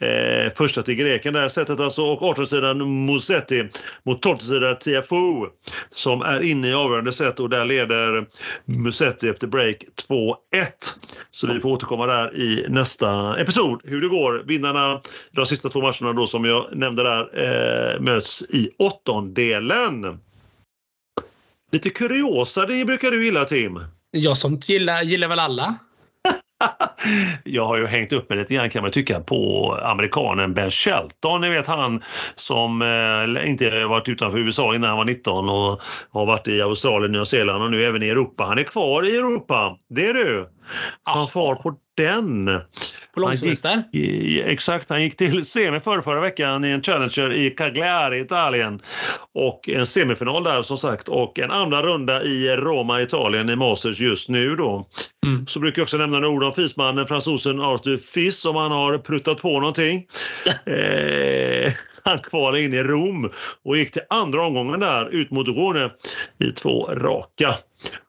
[0.00, 3.68] Eh, första till greken där setet alltså och 18-sidan Musetti
[4.04, 5.48] mot 12-sida Tiafoe
[5.90, 8.26] som är inne i avgörande set och där leder
[8.64, 9.76] Musetti efter break
[10.08, 10.34] 2-1.
[11.30, 14.42] Så vi får återkomma där i nästa episod hur det går.
[14.46, 15.00] Vinnarna
[15.30, 17.20] de sista två matcherna då som jag nämnde där
[17.94, 20.18] eh, möts i åttondelen.
[21.72, 23.80] Lite kuriosa, det brukar du gilla Tim.
[24.14, 25.74] Jag som gillar, gillar väl alla.
[27.44, 31.40] Jag har ju hängt upp mig lite grann kan man tycka på amerikanen Ben Shelton.
[31.40, 32.02] Ni vet han
[32.34, 37.12] som eh, inte varit utanför USA innan han var 19 och har varit i Australien,
[37.12, 38.44] Nya Zeeland och nu även i Europa.
[38.44, 39.76] Han är kvar i Europa.
[39.88, 40.48] Det är du.
[41.02, 42.60] Han far på den.
[43.14, 43.84] På långsemester.
[44.44, 48.80] Exakt, han gick till semi förra, förra veckan i en Challenger i Cagliari, Italien.
[49.34, 54.00] Och en semifinal där som sagt och en andra runda i Roma, Italien i Masters
[54.00, 54.86] just nu då.
[55.26, 55.46] Mm.
[55.46, 58.98] Så brukar jag också nämna några ord om fismannen fransosen Arthur Fils om han har
[58.98, 60.06] pruttat på någonting.
[60.66, 61.72] eh,
[62.04, 63.30] han kvalade in i Rom
[63.64, 65.90] och gick till andra omgången där ut mot Rune
[66.38, 67.54] i två raka.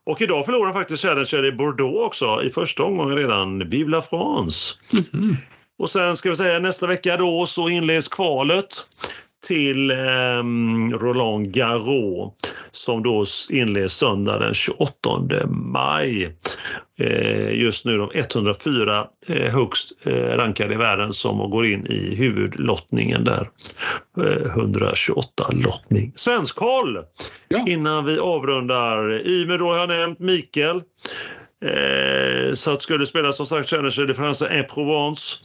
[0.05, 3.69] Och idag förlorade han faktiskt Challenger i Bordeaux också i första omgången redan.
[3.69, 4.75] Vive la France!
[5.13, 5.37] Mhm.
[5.79, 8.67] Och sen ska vi säga nästa vecka då så inleds kvalet
[9.47, 12.33] till ehm, Roland Garros
[12.71, 14.91] som då inleds söndag den 28
[15.47, 16.35] maj.
[16.99, 22.15] Eh, just nu de 104 eh, högst eh, rankade i världen som går in i
[22.15, 23.49] huvudlottningen där.
[24.17, 26.13] Eh, 128 lottning.
[26.15, 26.99] Svensk-koll!
[27.47, 27.65] Ja.
[27.67, 29.27] Innan vi avrundar.
[29.27, 30.81] Ymer då har jag nämnt, Mikael.
[31.65, 35.35] Eh, så att skulle spela som sagt Challenger de France en Provence.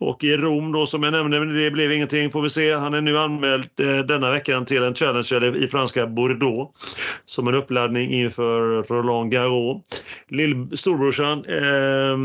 [0.00, 2.72] Och i Rom då som jag nämnde, men det blev ingenting får vi se.
[2.74, 6.78] Han är nu anmäld eh, denna veckan till en Challenger i franska Bordeaux
[7.24, 9.82] som en uppladdning inför Roland Garros.
[10.28, 12.16] Lill storbrorsan eh,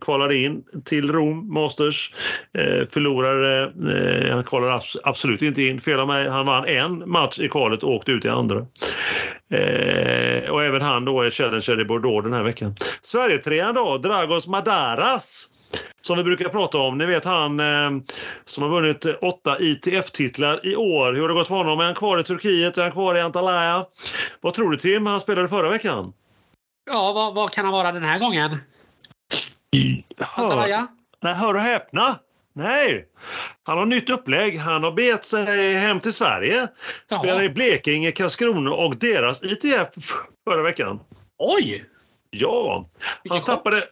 [0.00, 2.14] kvalade in till Rom Masters.
[2.58, 6.28] Eh, förlorade, eh, han kvalade abs- absolut inte in, fel av mig.
[6.28, 8.58] Han vann en match i kvalet och åkte ut i andra.
[9.52, 12.74] Eh, och även han då är Challenger i Bordeaux den här veckan.
[13.02, 15.50] Sverige-trean då, Dragos Madaras.
[16.00, 16.98] Som vi brukar prata om.
[16.98, 17.90] Ni vet han eh,
[18.44, 21.14] som har vunnit åtta ITF-titlar i år.
[21.14, 21.80] Hur har det gått för honom?
[21.80, 22.78] Är han kvar i Turkiet?
[22.78, 23.86] Är han kvar i Antalya?
[24.40, 25.06] Vad tror du Tim?
[25.06, 26.12] Han spelade förra veckan.
[26.90, 28.58] Ja, vad, vad kan han vara den här gången?
[30.18, 30.86] Hör, Antalya?
[31.22, 32.18] nej, hör och häpna!
[32.56, 33.06] Nej!
[33.62, 34.58] Han har nytt upplägg.
[34.58, 36.68] Han har begett sig hem till Sverige.
[37.06, 39.88] Spelade i Blekinge, Karlskrona och deras ITF
[40.48, 41.00] förra veckan.
[41.38, 41.84] Oj!
[42.40, 42.88] Ja,
[43.28, 43.82] han tappade...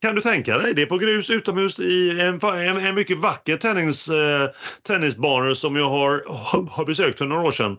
[0.00, 0.74] Kan du tänka dig?
[0.74, 4.48] Det är på grus utomhus i en, en, en mycket vacker tennis, eh,
[4.86, 6.22] tennisbanor som jag har,
[6.70, 7.76] har besökt för några år sedan.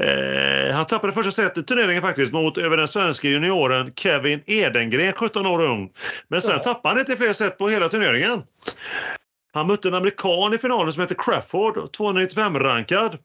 [0.00, 5.12] Eh, han tappade första set i turneringen faktiskt mot över den svenska junioren Kevin Edengren,
[5.12, 5.90] 17 år ung.
[6.28, 6.58] Men sen Ja.
[6.58, 8.42] tappade han inte fler set på hela turneringen.
[9.56, 13.18] Han mötte en amerikan i finalen som heter Crawford, 295-rankad.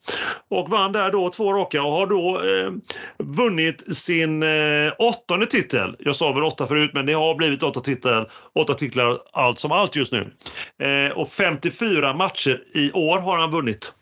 [0.49, 2.71] Och vann där då två raka och har då eh,
[3.17, 5.95] vunnit sin eh, åttonde titel.
[5.99, 8.25] Jag sa väl åtta förut, men det har blivit åtta, titel,
[8.55, 10.33] åtta titlar allt som allt just nu.
[10.83, 13.93] Eh, och 54 matcher i år har han vunnit.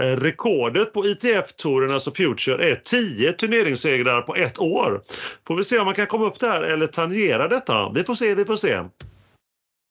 [0.00, 5.02] Eh, rekordet på ITF-touren, alltså Future, är 10 turneringssegrar på ett år.
[5.46, 7.92] Får vi se om man kan komma upp där eller tangera detta.
[7.94, 8.78] Vi får se, vi får se.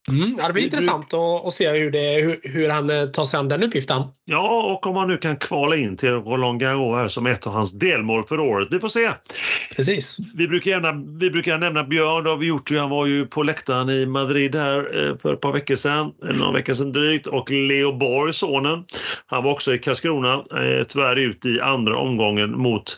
[0.10, 3.40] Mm, det blir intressant att, att se hur, det, hur, hur han eh, tar sig
[3.40, 4.02] an den uppgiften.
[4.26, 7.54] Ja, och om han nu kan kvala in till Roland Garros här som ett av
[7.54, 8.68] hans delmål för året.
[8.72, 9.10] Vi får se.
[9.76, 10.18] Precis.
[10.36, 12.72] Vi brukar, gärna, vi brukar nämna Björn, det har vi gjort.
[12.72, 16.40] Han var ju på läktaren i Madrid här eh, för ett par veckor sedan, eller
[16.40, 17.28] några veckor sedan drygt.
[17.28, 18.84] Och Leo Borg, sonen,
[19.26, 22.98] han var också i Karlskrona, eh, tyvärr ut i andra omgången mot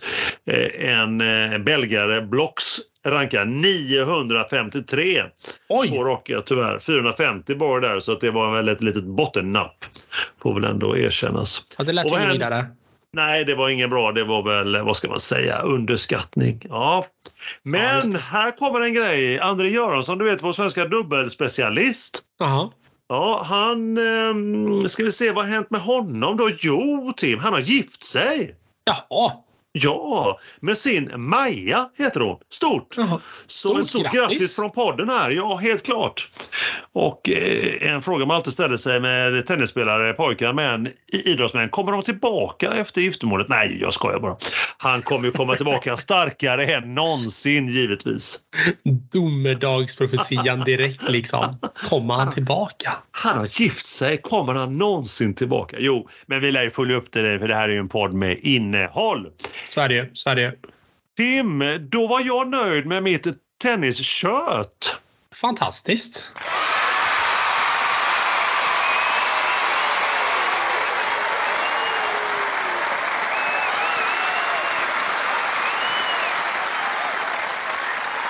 [0.52, 5.24] eh, en eh, belgare, Blocks, rankad 953
[5.68, 5.90] på Oj!
[5.90, 6.80] raka tyvärr.
[6.80, 9.86] 450 bara där så att det var väl ett litet bottennapp.
[10.42, 11.64] Får väl ändå erkännas.
[11.78, 12.66] Ja, det lät ju vidare.
[13.16, 14.12] Nej, det var inget bra.
[14.12, 16.62] Det var väl, vad ska man säga, underskattning.
[16.70, 17.06] Ja.
[17.06, 17.06] Ja,
[17.64, 19.40] Men just här kommer en grej.
[19.40, 22.24] André Göransson, du vet vår svenska dubbelspecialist.
[22.40, 22.70] Jaha.
[23.10, 23.98] Ja, han...
[23.98, 26.50] ehm, ska vi se, vad har hänt med honom då?
[26.60, 28.56] Jo, Tim, han har gift sig.
[28.84, 29.32] Jaha.
[29.76, 32.38] Ja, med sin Maja heter hon.
[32.50, 32.98] Stort!
[32.98, 33.20] Jaha.
[33.48, 34.20] Så ett stort grattis.
[34.20, 34.56] grattis.
[34.56, 35.32] från podden här.
[35.32, 36.30] Ja, helt klart.
[36.94, 41.70] Och eh, en fråga man alltid ställer sig med tennisspelare, pojkar, män, idrottsmän.
[41.70, 43.50] Kommer de tillbaka efter giftermålet?
[43.50, 44.38] Nej, jag skojar bara.
[44.78, 48.40] Han kommer ju komma tillbaka starkare än någonsin, givetvis.
[49.12, 51.60] Domedagsprofetian direkt liksom.
[51.90, 52.92] Kommer han tillbaka?
[53.12, 54.18] Han har gift sig.
[54.18, 55.78] Kommer han någonsin tillbaka?
[55.80, 58.14] Jo, men vi lär ju följa upp det för det här är ju en podd
[58.14, 59.28] med innehåll.
[59.66, 60.12] Så är det ju.
[60.14, 60.52] Så är det ju.
[61.18, 63.28] Tim, då var jag nöjd med mitt
[63.62, 64.98] tenniskött.
[65.36, 66.32] Fantastiskt.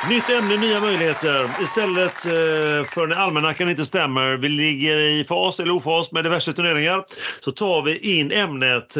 [0.09, 1.49] Nytt ämne, nya möjligheter.
[1.61, 6.53] Istället eh, för när almanackan inte stämmer, vi ligger i fas eller ofas med diverse
[6.53, 7.05] turneringar,
[7.39, 8.97] så tar vi in ämnet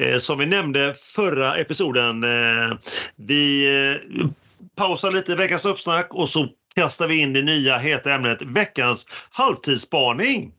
[0.00, 2.24] Eh, som vi nämnde förra episoden.
[2.24, 2.76] Eh,
[3.16, 4.26] vi eh,
[4.76, 10.52] pausar lite veckans uppsnack och så kastar vi in det nya heta ämnet veckans halvtidsspaning.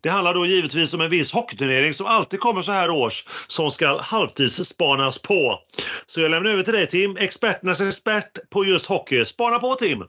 [0.00, 3.70] Det handlar då givetvis om en viss hockeyturnering som alltid kommer så här års som
[3.70, 5.58] ska halvtidsspanas på.
[6.06, 9.24] Så jag lämnar över till dig Tim, experternas expert på just hockey.
[9.24, 10.04] Spana på Tim!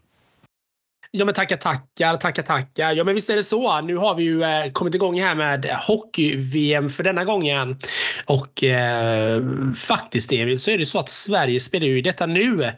[1.17, 2.93] Ja men tackar tackar, tackar tackar.
[2.93, 3.81] Ja men visst är det så.
[3.81, 7.77] Nu har vi ju eh, kommit igång här med hockey-VM för denna gången.
[8.25, 9.41] Och eh,
[9.75, 12.71] faktiskt Emil så är det så att Sverige spelar ju detta nu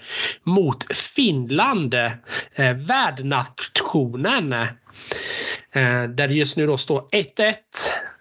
[0.43, 1.93] mot Finland.
[1.93, 4.53] Eh, värdnationen.
[4.53, 7.53] Eh, där det just nu då står 1-1.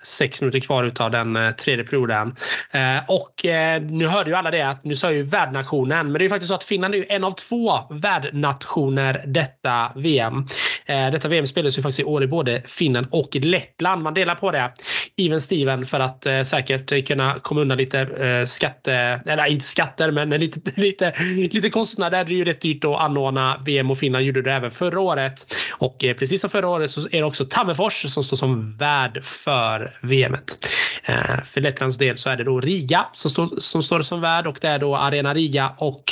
[0.08, 2.34] Sex minuter kvar utav den eh, tredje perioden.
[2.70, 6.06] Eh, och eh, nu hörde ju alla det att nu sa ju värdnationen.
[6.06, 9.92] Men det är ju faktiskt så att Finland är ju en av två värdnationer detta
[9.94, 10.46] VM.
[11.12, 14.02] Detta VM spelas ju faktiskt i år i både Finland och Lettland.
[14.02, 14.72] Man delar på det.
[15.16, 18.08] Even Steven för att säkert kunna komma undan lite
[18.46, 21.12] skatte, eller inte skatter men lite, lite,
[21.50, 22.24] lite kostnader.
[22.24, 25.54] Det är ju rätt dyrt att anordna VM och Finland gjorde det även förra året.
[25.78, 29.97] Och precis som förra året så är det också Tammerfors som står som värd för
[30.00, 30.66] VMet.
[31.04, 34.46] Eh, för Lettlands del så är det då Riga som står, som står som värd
[34.46, 36.04] och det är då Arena Riga och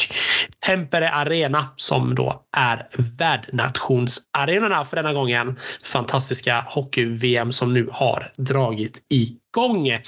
[0.67, 5.57] Tempere Arena som då är värdnationsarenorna för denna gången.
[5.85, 9.99] Fantastiska hockey-VM som nu har dragit igång.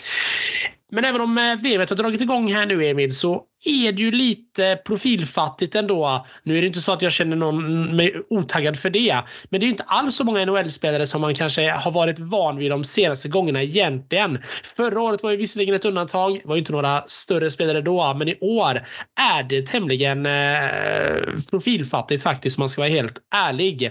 [0.93, 4.11] Men även om eh, VMet har dragit igång här nu Emil så är det ju
[4.11, 6.27] lite profilfattigt ändå.
[6.43, 9.23] Nu är det inte så att jag känner någon mm, mig otaggad för det.
[9.49, 12.57] Men det är ju inte alls så många NHL-spelare som man kanske har varit van
[12.57, 14.39] vid de senaste gångerna egentligen.
[14.77, 16.41] Förra året var ju visserligen ett undantag.
[16.43, 18.15] Det var ju inte några större spelare då.
[18.15, 18.87] Men i år
[19.21, 23.85] är det tämligen eh, profilfattigt faktiskt om man ska vara helt ärlig.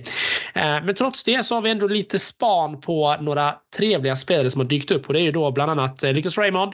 [0.53, 4.61] Eh, men trots det så har vi ändå lite span på några trevliga spelare som
[4.61, 6.74] har dykt upp och det är ju då bland annat eh, Lucas Raymond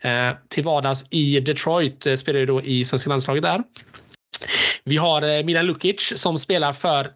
[0.00, 2.06] eh, till vardags i Detroit.
[2.06, 3.62] Eh, Spelar ju då i svenska landslaget där.
[4.84, 7.10] Vi har eh, Milan Lukic som spelar för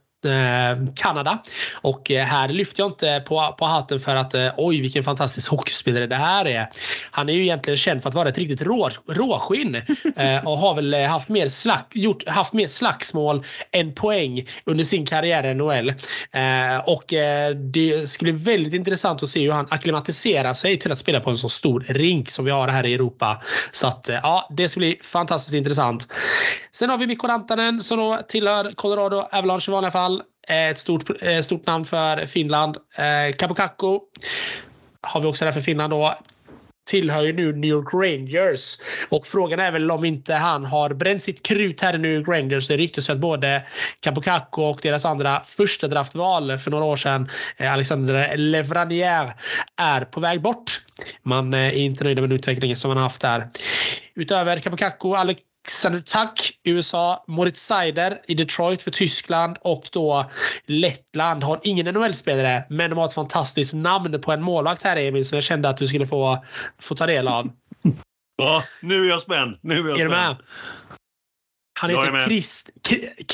[0.95, 1.39] Kanada.
[1.83, 5.51] Och eh, här lyfter jag inte på, på hatten för att eh, oj vilken fantastisk
[5.51, 6.71] hockeyspelare det här är.
[7.11, 9.75] Han är ju egentligen känd för att vara ett riktigt rå, råskinn
[10.17, 14.85] eh, och har väl eh, haft mer, slack, gjort, haft mer slagsmål än poäng under
[14.85, 15.89] sin karriär i NHL.
[15.89, 20.93] Eh, och eh, det skulle bli väldigt intressant att se hur han akklimatiserar sig till
[20.93, 23.43] att spela på en så stor rink som vi har här i Europa.
[23.73, 26.09] Så att eh, ja, det ska bli fantastiskt intressant.
[26.73, 30.14] Sen har vi Mikko Rantanen som då tillhör Colorado Avalanche i vanliga fall.
[30.49, 32.77] Eh, ett stort, eh, stort namn för Finland.
[32.77, 34.01] Eh, Kapokakko
[35.03, 36.15] har vi också där för Finland då
[36.87, 38.77] tillhör ju nu New York Rangers.
[39.09, 42.29] Och frågan är väl om inte han har bränt sitt krut här i New York
[42.29, 42.69] Rangers.
[42.69, 43.67] Det ryktas ju att både
[44.01, 47.29] Kapokakko och deras andra första draftval för några år sedan,
[47.59, 49.33] Alexander Levranier,
[49.77, 50.81] är på väg bort.
[51.23, 53.49] Man är inte nöjd med den utvecklingen som man har haft där.
[54.15, 60.31] Utöver Kapokakko, Alex Alexander Tuck, USA, Moritz Seider i Detroit för Tyskland och då
[60.67, 65.27] Lettland har ingen NHL-spelare men de har ett fantastiskt namn på en målvakt här Emil
[65.27, 66.45] som jag kände att du skulle få,
[66.79, 67.51] få ta del av.
[68.37, 69.59] Ja, nu är jag spänd.
[69.61, 70.37] Nu är jag Är du med?
[71.81, 72.29] Han heter med.
[72.29, 73.27] Krist, Kri-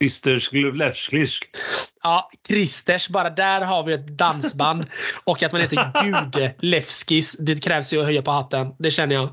[0.00, 1.40] Kristers Sklevlevskis.
[2.02, 4.86] Ja, Kristers, bara där har vi ett dansband.
[5.24, 7.36] Och att man heter Gudlevskis.
[7.40, 8.74] Det krävs ju att höja på hatten.
[8.78, 9.28] Det känner jag.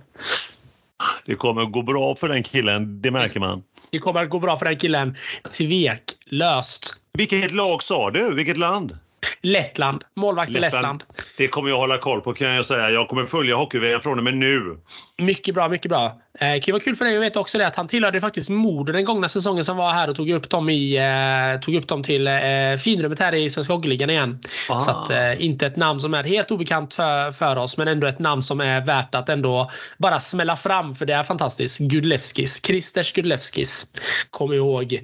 [1.26, 3.63] Det kommer gå bra för den killen, det märker man.
[3.89, 5.18] Det kommer att gå bra för den killen.
[5.51, 6.95] Tveklöst.
[7.13, 8.34] Vilket lag sa du?
[8.34, 8.97] Vilket land?
[9.46, 10.04] Lettland.
[10.16, 10.74] Målvakt i Lettland.
[10.74, 11.04] Lettland.
[11.38, 12.89] Det kommer jag hålla koll på kan jag säga.
[12.89, 14.78] Jag kommer följa hockey från och med nu.
[15.18, 16.22] Mycket bra, mycket bra.
[16.39, 18.93] Eh, kan vara kul för dig att veta också det att han tillhörde faktiskt Modo
[18.93, 22.04] den gångna säsongen som var här och tog upp dem, i, eh, tog upp dem
[22.04, 22.34] till eh,
[22.80, 24.39] finrummet här i Svenska Hockeyligan igen.
[24.70, 24.80] Ah.
[24.80, 28.08] Så att, eh, inte ett namn som är helt obekant för, för oss men ändå
[28.08, 31.80] ett namn som är värt att ändå bara smälla fram för det är fantastiskt.
[31.80, 32.60] Gudlevskis.
[32.60, 33.86] Kristers Gudlevskis.
[34.30, 35.00] Kom ihåg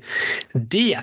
[0.54, 1.00] det.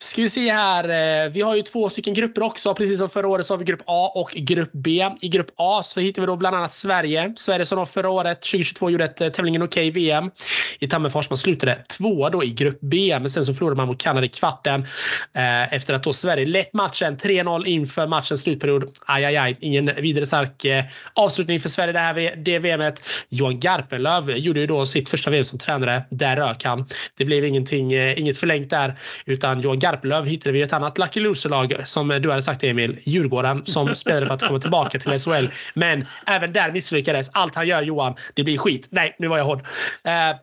[0.00, 0.84] Ska vi se här.
[1.24, 2.74] Eh, vi har ju två stycken grupper också.
[2.74, 5.10] Precis som förra året så har vi grupp A och grupp B.
[5.20, 7.32] I grupp A så hittar vi då bland annat Sverige.
[7.36, 10.30] Sverige som då förra året, 2022, gjorde ett tävlingen tämligen okej okay VM
[10.78, 11.30] i Tammerfors.
[11.30, 14.28] Man slutade tvåa då i grupp B, men sen så förlorade man mot Kanada i
[14.28, 14.86] kvarten
[15.32, 18.84] eh, efter att då Sverige lett matchen 3-0 inför matchens slutperiod.
[19.06, 19.56] Aj, aj, aj.
[19.60, 20.84] Ingen vidare stark eh,
[21.14, 23.02] avslutning för Sverige det här det VMet.
[23.28, 26.04] Johan Garpenlöv gjorde ju då sitt första VM som tränare.
[26.10, 26.86] Där rök han.
[27.16, 29.87] Det blev ingenting, inget förlängt där, utan Johan Garpenlöv
[30.24, 34.34] hittade vi ett annat Lucky Loser-lag som du hade sagt Emil, Djurgården, som spelade för
[34.34, 35.46] att komma tillbaka till SHL.
[35.74, 37.30] Men även där misslyckades.
[37.32, 38.88] Allt han gör Johan, det blir skit.
[38.90, 39.58] Nej, nu var jag hård.
[39.58, 40.38] Uh,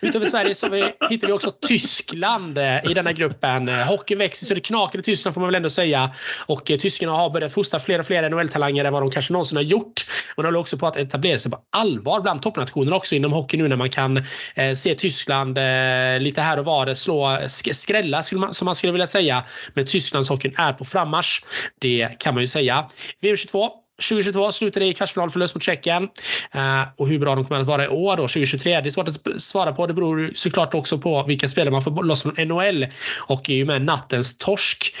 [0.00, 3.68] Utöver Sverige så vi, hittar vi också Tyskland eh, i denna gruppen.
[3.68, 6.10] Eh, hockeyn växer så det knakar i Tyskland får man väl ändå säga.
[6.46, 9.56] Och eh, tyskarna har börjat fostra fler och fler NHL-talanger än vad de kanske någonsin
[9.56, 10.06] har gjort.
[10.34, 13.56] Och de håller också på att etablera sig på allvar bland toppnationerna också inom hockey
[13.56, 14.16] nu när man kan
[14.54, 17.38] eh, se Tyskland eh, lite här och var eh, slå
[17.72, 19.44] skrälla man, som man skulle vilja säga.
[19.74, 21.42] Men Tysklandshockeyn är på frammarsch.
[21.78, 22.88] Det kan man ju säga.
[23.22, 23.70] VM22
[24.02, 26.08] 2022 slutade i kvartsfinalförlust mot Tjeckien.
[26.52, 29.08] Eh, och hur bra de kommer att vara i år då, 2023, det är svårt
[29.08, 29.86] att svara på.
[29.86, 32.86] Det beror såklart också på vilka spelare man får loss från NHL.
[33.18, 34.94] Och i och med nattens torsk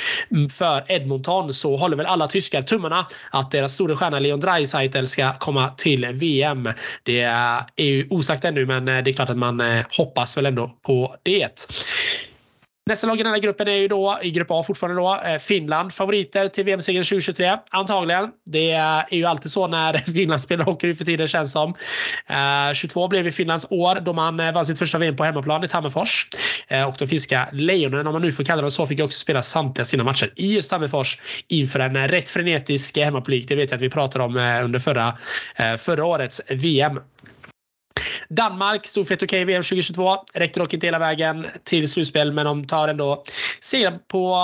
[0.52, 5.32] för Edmonton så håller väl alla tyskar tummarna att deras stora stjärna Leon Draisaitl ska
[5.34, 6.68] komma till VM.
[7.02, 10.46] Det är ju osagt ännu, men eh, det är klart att man eh, hoppas väl
[10.46, 11.68] ändå på det.
[12.88, 15.38] Nästa lag i den här gruppen är ju då i grupp A fortfarande då eh,
[15.38, 15.94] Finland.
[15.94, 17.56] Favoriter till VM-segern 2023?
[17.70, 18.30] Antagligen.
[18.46, 21.74] Det är ju alltid så när Finland spelar hockey för tiden känns som.
[22.26, 25.64] Eh, 22 blev ju Finlands år då man eh, vann sitt första VM på hemmaplan
[25.64, 26.28] i Tammerfors.
[26.68, 29.42] Eh, och de finska lejonen, om man nu får kalla dem så, fick också spela
[29.42, 31.18] samtliga sina matcher i just Tammerfors
[31.48, 33.48] inför en rätt frenetisk hemmapublik.
[33.48, 35.18] Det vet jag att vi pratade om under förra,
[35.78, 37.00] förra årets VM.
[38.28, 40.16] Danmark stod för ett okej VM 2022.
[40.34, 43.24] Räckte dock inte hela vägen till slutspel, men de tar ändå
[43.60, 44.36] segern på,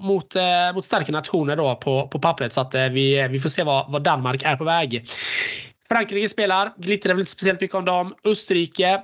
[0.00, 0.42] mot, eh,
[0.74, 2.52] mot starka nationer då på, på pappret.
[2.52, 5.04] Så att eh, vi, eh, vi får se vad, vad Danmark är på väg.
[5.88, 8.14] Frankrike spelar, glittrar väl inte speciellt mycket om dem.
[8.24, 9.02] Österrike.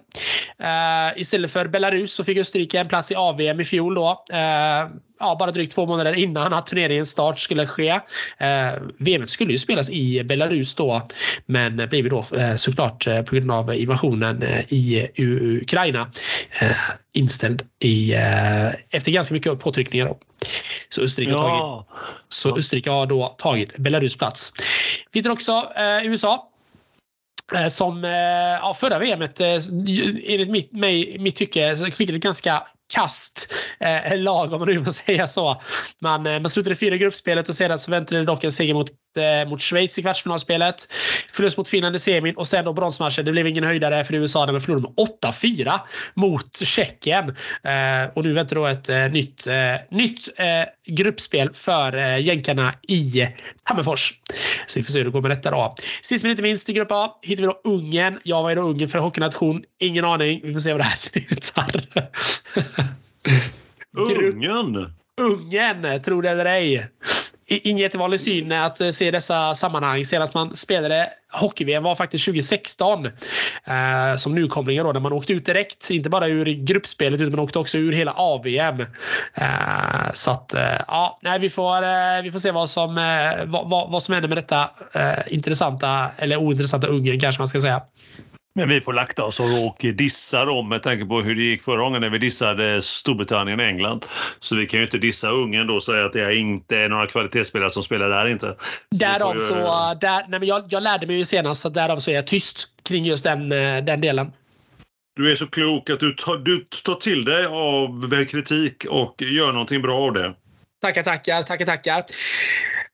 [0.58, 4.24] Eh, istället för Belarus så fick Österrike en plats i AVM i fjol då.
[4.32, 4.88] Eh,
[5.20, 7.88] ja, bara drygt två månader innan att turneringens start skulle ske.
[8.38, 11.08] Eh, VM skulle ju spelas i Belarus då,
[11.46, 15.08] men blev då eh, såklart eh, på grund av invasionen eh, i
[15.62, 16.10] Ukraina
[17.12, 18.12] inställd i,
[18.90, 20.06] efter ganska mycket påtryckningar.
[20.06, 20.18] Då.
[20.88, 21.38] Så Österrike, ja.
[21.38, 21.86] har tagit,
[22.28, 24.52] så Österrike har då tagit Belarus plats.
[25.12, 25.72] Vi hittar också
[26.04, 26.50] USA
[27.52, 32.62] Eh, som eh, ja, förra VMet eh, enligt mitt, mig, mitt tycke skickade ett ganska
[32.94, 35.62] kast eh, lag om man nu vill säga så.
[36.00, 38.90] Man, man slutade fyra i gruppspelet och sedan så väntade det dock en seger mot,
[39.16, 40.92] eh, mot Schweiz i kvartsfinalspelet.
[41.32, 43.24] Förlust mot Finland i semin och sen då bronsmatchen.
[43.24, 45.80] Det blev ingen höjdare för USA när man förlorade med 8-4
[46.14, 47.28] mot Tjeckien.
[47.62, 49.54] Eh, och nu väntar då ett eh, nytt, eh,
[49.90, 50.28] nytt
[50.86, 53.28] gruppspel för eh, jänkarna i
[53.64, 54.20] Tammerfors.
[54.66, 55.74] Så vi får se hur det går med detta då.
[56.02, 58.20] Sist men inte minst i grupp A hittar vi då Ungern.
[58.22, 59.64] Ja, vad är då Ungern för hockeynation?
[59.78, 60.40] Ingen aning.
[60.44, 61.88] Vi får se hur det här slutar.
[63.96, 64.92] Ungern!
[65.20, 66.88] Ungern, tro det eller ej.
[67.62, 70.04] Ingen jättevanlig syn att eh, se dessa sammanhang.
[70.04, 73.06] Senast man spelade hockey-VM var faktiskt 2016.
[73.06, 75.90] Eh, som nykomlingar då, när man åkte ut direkt.
[75.90, 78.80] Inte bara ur gruppspelet utan man åkte också ur hela AVM.
[79.34, 83.44] Eh, så att, eh, ja, nej, vi, får, eh, vi får se vad som, eh,
[83.44, 87.82] vad, vad, som händer med detta eh, intressanta, eller ointressanta Ungern kanske man ska säga.
[88.56, 91.80] Men vi får lakta oss och dissa dem med tanke på hur det gick förra
[91.80, 94.04] gången när vi dissade Storbritannien och England.
[94.40, 97.06] Så vi kan ju inte dissa Ungern då och säga att det inte är några
[97.06, 98.46] kvalitetsspelare som spelar där inte.
[98.46, 99.54] Så därav så,
[100.00, 102.68] där, nej men jag, jag lärde mig ju senast att därav så är jag tyst
[102.82, 104.32] kring just den, eh, den delen.
[105.16, 109.52] Du är så klok att du tar, du tar till dig av kritik och gör
[109.52, 110.34] någonting bra av det.
[110.82, 112.04] Tackar, tackar, tackar, tackar.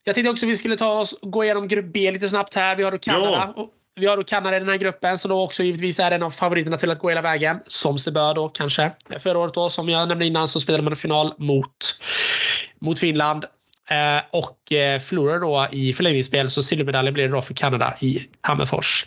[0.05, 2.77] Jag tänkte också att vi skulle ta oss, gå igenom grupp B lite snabbt här.
[2.77, 3.53] Vi har då Kanada.
[3.57, 3.71] Ja.
[4.01, 6.31] Vi har då Kanada i den här gruppen som då också givetvis är en av
[6.31, 7.61] favoriterna till att gå hela vägen.
[7.67, 8.93] Som sig bör då kanske.
[9.19, 12.01] Förra året då, som jag nämnde innan, så spelade man en final mot,
[12.79, 13.45] mot Finland.
[13.91, 18.29] Eh, och eh, förlorade då i förlängningsspel så silvermedaljen blev det då för Kanada i
[18.41, 19.07] Hammerfors.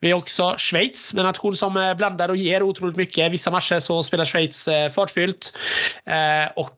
[0.00, 3.32] Vi har också Schweiz, en nation som eh, blandar och ger otroligt mycket.
[3.32, 5.58] Vissa matcher så spelar Schweiz fartfyllt
[6.54, 6.76] och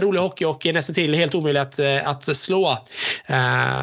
[0.00, 2.86] rolig hockey och nästan till helt omöjligt att, att slå.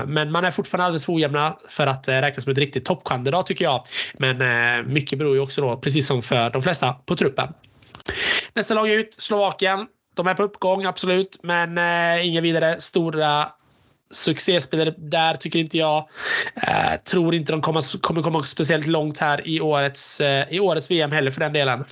[0.05, 3.65] Men man är fortfarande alldeles för ojämna för att räknas som ett riktigt toppkandidat tycker
[3.65, 3.84] jag.
[4.13, 7.53] Men mycket beror ju också då, precis som för de flesta, på truppen.
[8.53, 9.88] Nästa lag ut, Slovakien.
[10.18, 13.47] De är på uppgång, absolut, men eh, inga vidare stora
[14.11, 15.97] succéspelare där tycker inte jag.
[16.55, 20.91] Eh, tror inte de kommer, kommer komma speciellt långt här i årets, eh, i årets
[20.91, 21.86] VM heller för den delen.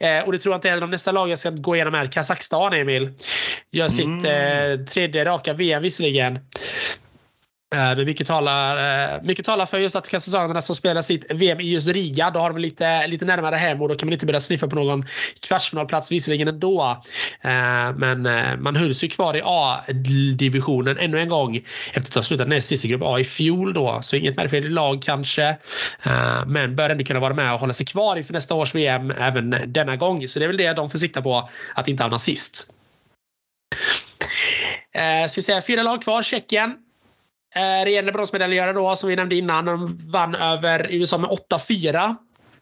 [0.00, 2.06] Eh, och det tror jag inte heller om nästa lag jag ska gå igenom är
[2.06, 3.12] Kazakstan, Emil.
[3.70, 4.80] Gör sitt mm.
[4.80, 6.38] eh, tredje raka VM visserligen.
[7.72, 11.60] Eh, men mycket talar, eh, mycket talar för just att kazakerna som spelar sitt VM
[11.60, 14.26] i just Riga, då har de lite, lite närmare hem och då kan man inte
[14.26, 15.04] börja sniffa på någon
[15.40, 17.02] kvartsfinalplats visserligen ändå.
[17.40, 18.22] Eh, men
[18.62, 21.56] man hölls ju kvar i A-divisionen ännu en gång
[21.92, 23.98] efter att ha slutat näst sist i grupp A i fjol då.
[24.02, 25.56] Så inget märkvärdigt lag kanske.
[26.46, 29.56] Men bör ändå kunna vara med och hålla sig kvar inför nästa års VM även
[29.66, 30.28] denna gång.
[30.28, 32.72] Så det är väl det de får sikta på, att inte hamna sist.
[35.28, 36.22] Ska vi säga fyra lag kvar.
[36.22, 36.76] Tjeckien
[37.54, 39.64] Eh, regerande bronsmedaljörer då, som vi nämnde innan.
[39.64, 42.16] De vann över USA med 8-4.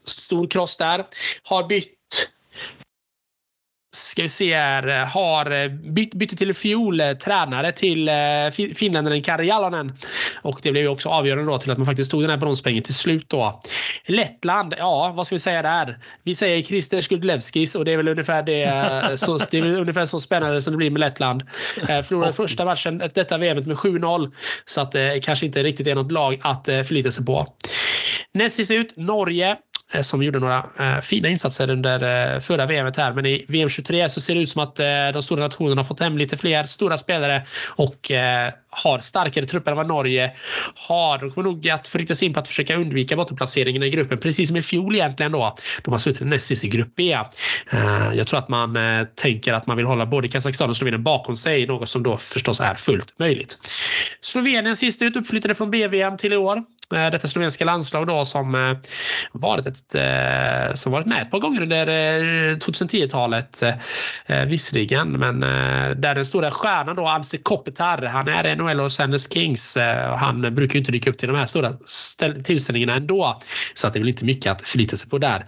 [0.04, 1.04] Stor kross där.
[1.42, 1.99] Har bytt
[3.92, 8.14] ska vi se här, har bytt, bytt till fjol eh, tränare till eh,
[8.74, 9.92] finländaren Kari Jalonen.
[10.42, 12.82] Och det blev ju också avgörande då till att man faktiskt tog den här bronspengen
[12.82, 13.60] till slut då.
[14.06, 15.98] Lettland, ja vad ska vi säga där?
[16.22, 20.04] Vi säger Christer Skudlevskis och det är väl ungefär det, eh, så, det är ungefär
[20.04, 21.42] så spännande som det blir med Lettland.
[21.86, 24.32] Förlorade första matchen detta VM med 7-0.
[24.64, 27.46] Så att det kanske inte riktigt är något lag att förlita sig på.
[28.34, 29.56] Näst sist ut, Norge.
[29.92, 33.12] Eh, som gjorde några eh, fina insatser under eh, förra VMet här.
[33.12, 35.86] Men i VM 23 så ser det ut som att eh, de stora nationerna har
[35.86, 40.32] fått hem lite fler stora spelare och eh, har starkare trupper än vad Norge
[40.74, 41.18] har.
[41.18, 44.48] De kommer nog att förrikta sig in på att försöka undvika bottenplaceringen i gruppen, precis
[44.48, 45.56] som i fjol egentligen då.
[45.84, 47.18] De har slutat näst sist i grupp B.
[48.14, 48.78] Jag tror att man
[49.14, 52.60] tänker att man vill hålla både Kazakstan och Slovenien bakom sig, något som då förstås
[52.60, 53.58] är fullt möjligt.
[54.20, 56.62] Slovenien sist ut uppflyttade från BVM till i år.
[56.94, 58.76] Eh, detta slovenska landslag då som eh,
[59.32, 61.86] varit ett eh, som varit med ett par gånger under
[62.56, 63.62] 2010-talet
[64.46, 65.12] visserligen.
[65.12, 65.40] Men
[66.00, 69.78] där den stora stjärnan då, Anse Kopitar, han är NHL och Sanders Kings.
[70.16, 71.72] Han brukar ju inte dyka upp till de här stora
[72.44, 73.40] tillställningarna ändå.
[73.74, 75.46] Så att det är väl inte mycket att förlita sig på där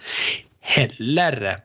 [0.61, 1.57] heller.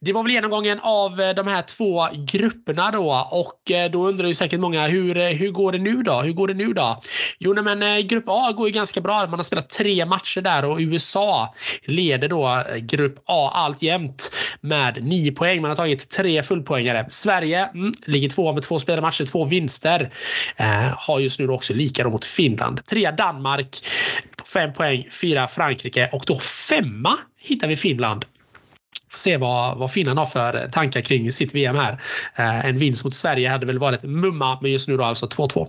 [0.00, 4.28] Det var väl genomgången av eh, de här två grupperna då och eh, då undrar
[4.28, 6.20] ju säkert många hur, eh, hur går det nu då?
[6.20, 7.00] Hur går det nu då?
[7.38, 9.20] Jo, men grupp A går ju ganska bra.
[9.20, 15.32] Man har spelat tre matcher där och USA leder då grupp A alltjämt med nio
[15.32, 15.60] poäng.
[15.62, 17.06] Man har tagit tre fullpoängare.
[17.10, 20.12] Sverige mm, ligger två med två spelade matcher, två vinster.
[20.56, 22.86] Eh, har just nu också lika mot Finland.
[22.86, 23.86] Trea Danmark,
[24.44, 28.24] fem poäng, fyra Frankrike och då femma hittar vi Finland
[29.10, 32.02] Får se vad, vad finnarna har för tankar kring sitt VM här.
[32.36, 35.68] Eh, en vinst mot Sverige hade väl varit mumma, men just nu då alltså 2-2.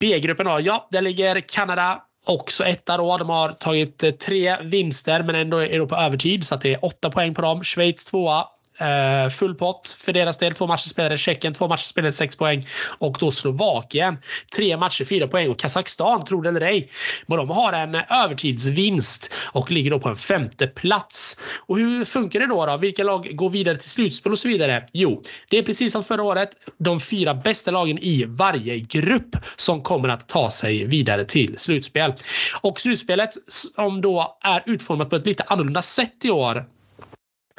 [0.00, 3.16] B-gruppen då, ja, där ligger Kanada också etta då.
[3.16, 6.84] De har tagit tre vinster men ändå är de på övertid så att det är
[6.84, 7.64] åtta poäng på dem.
[7.64, 8.46] Schweiz tvåa,
[8.80, 10.52] Uh, full pott för deras del.
[10.52, 11.16] Två matcher spelade.
[11.18, 12.66] Tjeckien två matcher spelade sex poäng.
[12.98, 14.18] Och då Slovakien
[14.56, 15.50] tre matcher fyra poäng.
[15.50, 16.90] Och Kazakstan, tro det eller ej,
[17.26, 21.40] men de har en övertidsvinst och ligger då på en femte plats.
[21.66, 22.66] Och hur funkar det då?
[22.66, 22.76] då?
[22.76, 24.86] Vilka lag går vidare till slutspel och så vidare?
[24.92, 26.50] Jo, det är precis som förra året.
[26.78, 32.14] De fyra bästa lagen i varje grupp som kommer att ta sig vidare till slutspel.
[32.60, 36.64] Och slutspelet som då är utformat på ett lite annorlunda sätt i år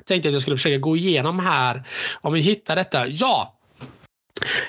[0.06, 1.84] tänkte att jag skulle försöka gå igenom här
[2.22, 3.08] om vi hittar detta.
[3.08, 3.58] Ja,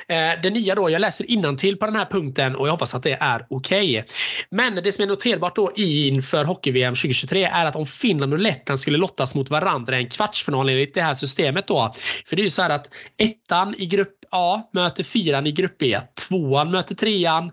[0.08, 3.02] eh, det nya då, jag läser till på den här punkten och jag hoppas att
[3.02, 3.90] det är okej.
[3.90, 4.04] Okay.
[4.50, 8.80] Men det som är noterbart då inför hockey-VM 2023 är att om Finland och Lettland
[8.80, 11.94] skulle lottas mot varandra i en kvartsfinal enligt det här systemet då.
[12.26, 15.78] För det är ju så här att ettan i grupp A möter fyran i grupp
[15.78, 16.00] B.
[16.28, 17.44] Tvåan möter trean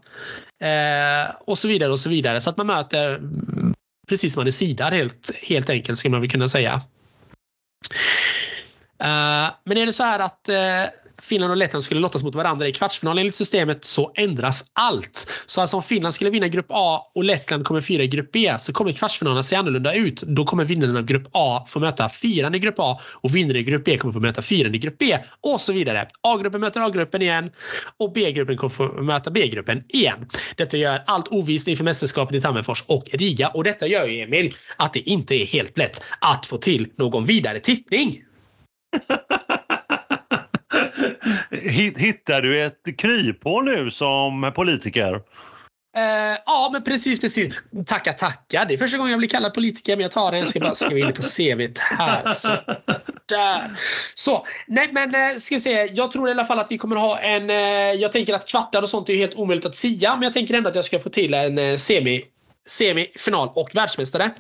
[0.62, 2.42] eh, och så vidare och så vidare.
[2.42, 3.22] Så att man möter
[4.10, 6.82] precis som man är sidad helt, helt enkelt skulle man väl kunna säga.
[9.04, 12.68] Uh, men är det så här att uh, Finland och Lettland skulle lottas mot varandra
[12.68, 15.44] i kvartsfinalen enligt systemet så ändras allt.
[15.46, 18.56] Så alltså om Finland skulle vinna grupp A och Lettland kommer fyra i grupp B
[18.60, 20.22] så kommer kvartsfinalerna se annorlunda ut.
[20.22, 23.64] Då kommer vinnaren av grupp A få möta fyran i grupp A och vinnaren i
[23.64, 26.08] grupp B kommer få möta fyran i grupp B och så vidare.
[26.22, 27.52] A-gruppen möter A-gruppen igen
[27.98, 30.30] och B-gruppen kommer få möta B-gruppen igen.
[30.56, 34.56] Detta gör allt ovisst inför mästerskapet i Tammerfors och Riga och detta gör ju Emil
[34.78, 38.24] att det inte är helt lätt att få till någon vidare tippning.
[41.98, 45.22] Hittar du ett kryphål nu som politiker?
[45.98, 47.62] Uh, ja, men precis, precis.
[47.86, 48.66] Tacka, tacka.
[48.66, 50.38] Det är första gången jag blir kallad politiker, men jag tar det.
[50.38, 52.34] Jag ska bara skriva in det på CVt här.
[52.34, 52.50] Så,
[53.26, 53.72] där.
[54.16, 55.90] Så, nej men eh, ska vi se.
[55.94, 57.50] Jag tror i alla fall att vi kommer ha en...
[57.50, 57.56] Eh,
[58.02, 60.70] jag tänker att kvartar och sånt är helt omöjligt att sia, men jag tänker ändå
[60.70, 62.24] att jag ska få till en semi
[62.68, 64.32] semifinal och världsmästare.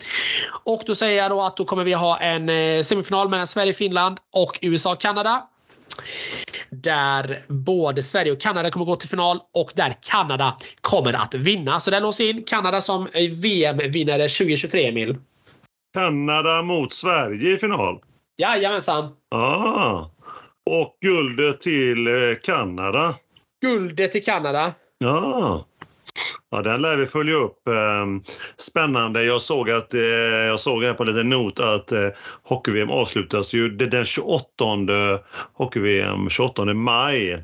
[0.63, 4.17] Och då säger jag då att då kommer vi ha en semifinal mellan Sverige, Finland
[4.33, 5.47] och USA, Kanada.
[6.71, 11.79] Där både Sverige och Kanada kommer gå till final och där Kanada kommer att vinna.
[11.79, 15.17] Så där låser in Kanada som VM-vinnare 2023, Emil.
[15.93, 17.99] Kanada mot Sverige i final?
[18.37, 19.11] Jajamensan.
[19.35, 20.09] Ah.
[20.69, 22.13] Och guldet till eh,
[22.43, 23.15] Kanada?
[23.61, 24.73] Guldet till Kanada.
[24.97, 25.65] Ja.
[26.51, 27.67] Ja, den lär vi följa upp.
[27.67, 28.21] Ehm,
[28.57, 29.23] spännande.
[29.23, 32.09] Jag såg, att, eh, jag såg här på lite not att eh,
[32.43, 34.65] hockey-VM avslutas ju den 28
[35.53, 37.43] hockey-VM 28 maj.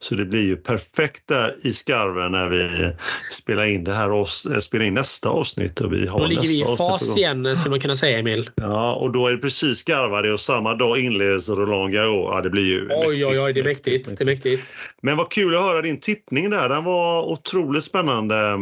[0.00, 2.92] Så det blir ju perfekt där i skarven när vi
[3.30, 5.80] spelar in det här eh, spelar in nästa avsnitt.
[5.80, 8.50] Och vi har då ligger vi i fas igen skulle man kunna säga Emil.
[8.54, 12.30] Ja, och då är det precis skarvade och samma dag inleds Roland Garros.
[12.32, 14.18] Ja, det blir ju Oj, oj, oj, det är mäktigt.
[14.18, 14.74] Det är mäktigt.
[15.02, 16.68] Men vad kul att höra din tippning där.
[16.68, 18.58] Den var otroligt spännande.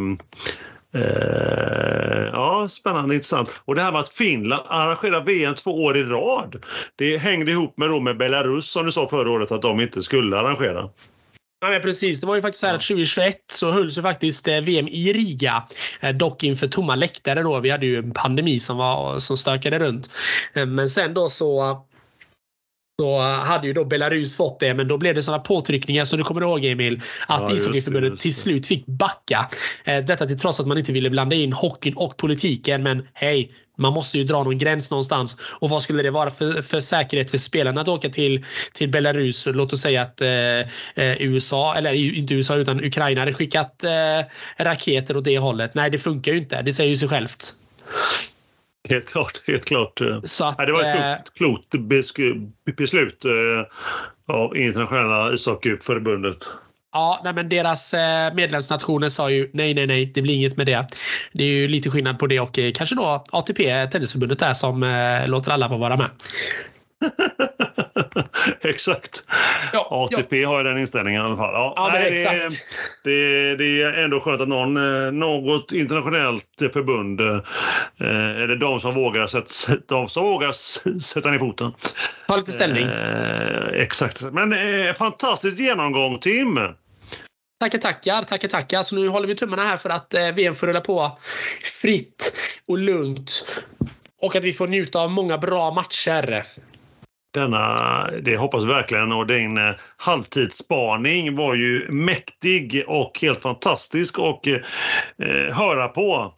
[0.97, 3.51] Eh, ja, spännande intressant.
[3.65, 6.65] Och det här med att Finland arrangerar VM två år i rad.
[6.97, 10.03] Det hängde ihop med, då med Belarus som du sa förra året att de inte
[10.03, 10.89] skulle arrangera.
[11.61, 12.21] Ja, men precis.
[12.21, 15.13] Det var ju faktiskt så här att 2021 så hölls ju faktiskt eh, VM i
[15.13, 15.65] Riga.
[16.01, 17.61] Eh, dock inför tomma läktare då.
[17.61, 20.11] Vi hade ju en pandemi som, var, som stökade runt.
[20.55, 21.81] Eh, men sen då så
[23.01, 26.25] så hade ju då Belarus fått det, men då blev det sådana påtryckningar så du
[26.25, 29.49] kommer ihåg Emil att ja, ishockeyförbundet till slut fick backa.
[29.85, 32.83] Detta till trots att man inte ville blanda in hockeyn och politiken.
[32.83, 35.37] Men hej, man måste ju dra någon gräns någonstans.
[35.41, 39.47] Och vad skulle det vara för, för säkerhet för spelarna att åka till, till Belarus?
[39.47, 43.91] Låt oss säga att eh, eh USA, eller inte USA utan Ukraina hade skickat eh,
[44.65, 45.75] raketer åt det hållet.
[45.75, 46.63] Nej, det funkar ju inte.
[46.63, 47.55] Det säger ju sig självt.
[48.89, 49.43] Helt klart.
[49.47, 50.01] Helt klart.
[50.25, 56.39] Så att, ja, det var ett klokt, klokt beslut eh, av internationella ishockeyförbundet.
[56.93, 60.67] Ja, nej, men deras eh, medlemsnationer sa ju nej, nej, nej, det blir inget med
[60.67, 60.87] det.
[61.33, 64.83] Det är ju lite skillnad på det och eh, kanske då ATP, tennisförbundet där som
[64.83, 66.11] eh, låter alla få vara med.
[68.61, 69.25] exakt.
[69.73, 70.49] Ja, ATP ja.
[70.49, 71.55] har ju den inställningen i alla fall.
[71.55, 72.65] Ja, ja nej, exakt.
[73.05, 74.75] Det, det, det, är ändå skönt att någon,
[75.19, 79.31] något internationellt förbund, eller de som vågar,
[79.89, 80.53] de som vågar
[81.01, 81.73] sätta ner foten.
[82.29, 82.85] Ta lite ställning.
[82.85, 84.23] Eh, exakt.
[84.33, 86.59] Men eh, fantastisk genomgång Tim!
[87.61, 88.83] Tackar, tackar, tackar, tackar.
[88.83, 91.19] Så nu håller vi tummarna här för att eh, VM får rulla på
[91.81, 92.33] fritt
[92.69, 93.49] och lugnt.
[94.23, 96.45] Och att vi får njuta av många bra matcher
[97.41, 99.13] denna, det hoppas vi verkligen.
[99.13, 106.35] Och din eh, halvtidsspaning var ju mäktig och helt fantastisk och eh, höra på.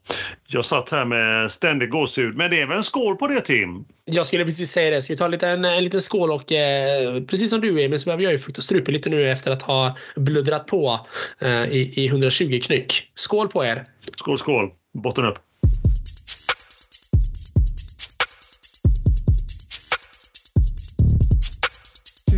[0.47, 2.37] Jag satt här med ständig gåshud.
[2.37, 3.85] Men det är väl en skål på det Tim?
[4.05, 5.03] Jag skulle precis säga det.
[5.03, 8.05] Ska vi ta en liten, en liten skål och eh, precis som du Emil så
[8.05, 11.07] behöver jag ju fukta strupen lite nu efter att ha bluddrat på
[11.39, 13.11] eh, i, i 120 knyck.
[13.15, 13.85] Skål på er!
[14.17, 14.71] Skål, skål!
[14.95, 15.48] Botten upp!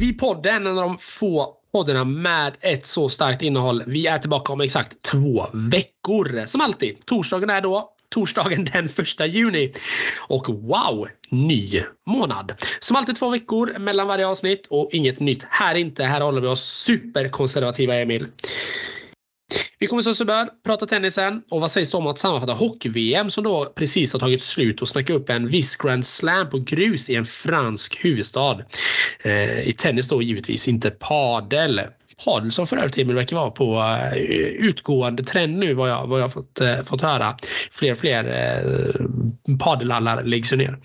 [0.00, 3.82] Vi podden, en av de få poddarna med ett så starkt innehåll.
[3.86, 6.46] Vi är tillbaka om exakt två veckor.
[6.46, 7.06] Som alltid.
[7.06, 9.72] Torsdagen är då torsdagen den 1 juni.
[10.18, 12.52] Och wow, ny månad.
[12.80, 16.04] Som alltid två veckor mellan varje avsnitt och inget nytt här inte.
[16.04, 18.26] Här håller vi oss superkonservativa Emil.
[19.82, 23.30] Vi kommer så sådär, prata prata tennisen och vad sägs då om att sammanfatta hockey-VM
[23.30, 27.10] som då precis har tagit slut och snacka upp en viss Grand Slam på grus
[27.10, 28.58] i en fransk huvudstad.
[29.22, 31.80] Eh, I tennis då givetvis inte padel.
[32.24, 34.16] Padel som för övrigt Emil verkar vara på uh,
[34.68, 37.36] utgående trend nu vad jag, vad jag fått, uh, fått höra.
[37.72, 40.78] Fler och fler uh, padelhallar läggs ju ner.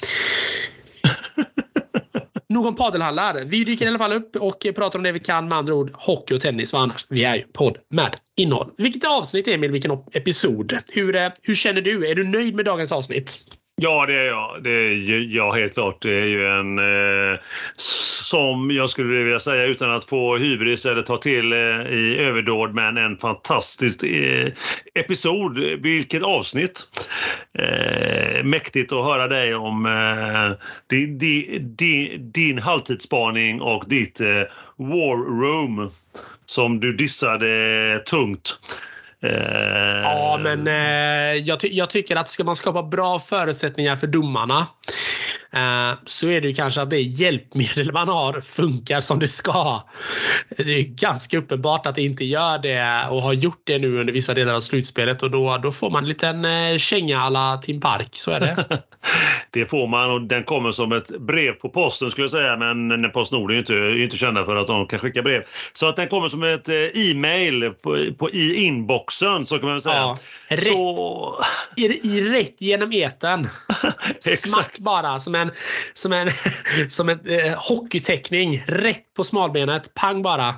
[2.55, 3.43] Nog om padelhallar.
[3.45, 5.47] Vi dyker i alla fall upp och pratar om det vi kan.
[5.47, 6.73] Med andra ord hockey och tennis.
[6.73, 7.05] Vad annars?
[7.09, 8.71] Vi är ju podd med innehåll.
[8.77, 10.77] Vilket avsnitt Emil, vilken episod.
[10.91, 12.07] Hur, eh, hur känner du?
[12.07, 13.37] Är du nöjd med dagens avsnitt?
[13.81, 14.63] Ja, det är jag.
[14.63, 16.01] Det är ja, helt klart.
[16.01, 17.39] Det är ju en eh,
[17.77, 22.73] som jag skulle vilja säga utan att få hybris eller ta till eh, i överdåd,
[22.73, 24.51] men en fantastisk eh,
[24.93, 25.57] episod.
[25.57, 26.87] Vilket avsnitt!
[27.59, 30.51] Eh, mäktigt att höra dig om eh,
[30.87, 31.17] din,
[31.75, 34.43] din, din halvtidsspaning och ditt eh,
[34.77, 35.91] War Room
[36.45, 38.59] som du dissade tungt.
[39.23, 44.07] Eh, ja, men eh, jag, ty jag, tycker att ska man skapa bra förutsättningar för
[44.07, 44.67] domarna
[45.53, 49.81] eh, så är det kanske att det hjälpmedel man har funkar som det ska.
[50.57, 54.13] Det är ganska uppenbart att det inte gör det och har gjort det nu under
[54.13, 57.79] vissa delar av slutspelet och då, då får man en liten eh, känga alla Tim
[57.79, 58.09] Park.
[58.11, 58.65] Så är det.
[59.51, 63.11] det får man och den kommer som ett brev på posten skulle jag säga men
[63.11, 65.43] Postnord är ju inte, är inte kända för att de kan skicka brev.
[65.73, 68.65] Så att den kommer som ett eh, e-mail på, på, i
[69.05, 69.95] inboxen så kan man säga.
[69.95, 71.43] Ja, rätt, så...
[71.75, 73.49] i, i, rätt genom eten.
[74.19, 75.51] Smack bara som en,
[75.93, 76.29] som en,
[76.89, 78.63] som en eh, hockeyteckning.
[78.67, 79.93] Rätt på smalbenet.
[79.93, 80.55] Pang bara.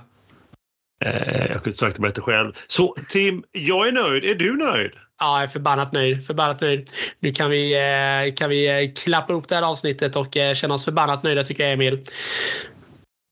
[1.06, 2.54] Eh, jag kunde inte sagt det bättre själv.
[2.68, 4.26] Så Tim, jag är nöjd.
[4.26, 4.92] Är du nöjd?
[5.20, 6.26] Ja, jag är förbannat nöjd.
[6.26, 6.90] Förbannat nöjd.
[7.20, 10.74] Nu kan vi, eh, kan vi eh, klappa upp det här avsnittet och eh, känna
[10.74, 12.04] oss förbannat nöjda tycker jag Emil.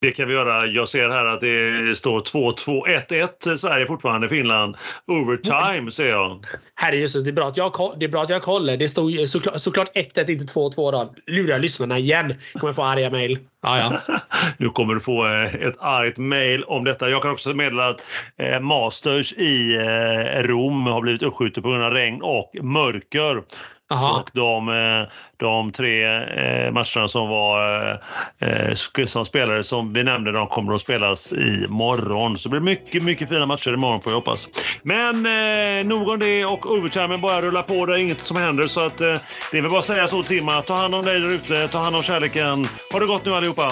[0.05, 0.65] Det kan vi göra.
[0.65, 4.75] Jag ser här att det står 2-2, 1-1 Sverige fortfarande, Finland.
[5.07, 6.45] Overtime ser jag.
[6.75, 8.77] Herrejösses, det är bra att jag, det är bra att jag kollar.
[8.77, 11.13] Det stod såklart, såklart 1-1, inte 2-2 då.
[11.27, 12.33] Lurar lyssnarna igen.
[12.53, 13.39] Kommer få arga mejl.
[13.61, 14.15] Ja, ja.
[14.57, 17.09] nu kommer du få eh, ett argt mejl om detta.
[17.09, 18.05] Jag kan också meddela att
[18.37, 23.43] eh, Masters i eh, Rom har blivit uppskjutet på grund av regn och mörker.
[23.91, 24.19] Aha.
[24.19, 25.07] Och de, eh,
[25.38, 27.91] de tre eh, matcherna som var
[28.39, 32.38] eh, som spelare som vi nämnde, de kommer att spelas i morgon.
[32.38, 34.47] Så det blir mycket, mycket fina matcher imorgon får jag hoppas.
[34.83, 37.86] Men eh, nog om det och overtimen bara rullar på.
[37.86, 39.15] Det är inget som händer så att eh,
[39.51, 40.61] det är väl bara att säga så Timma.
[40.61, 41.67] Ta hand om dig där ute.
[41.67, 42.67] Ta hand om kärleken.
[42.93, 43.71] Ha det gott nu allihopa.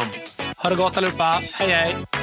[0.57, 1.39] Ha det gott allihopa.
[1.59, 2.22] Hej hej.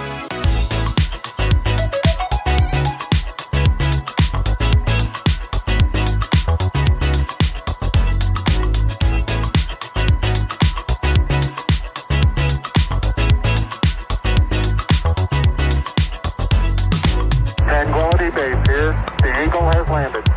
[20.00, 20.29] Landed.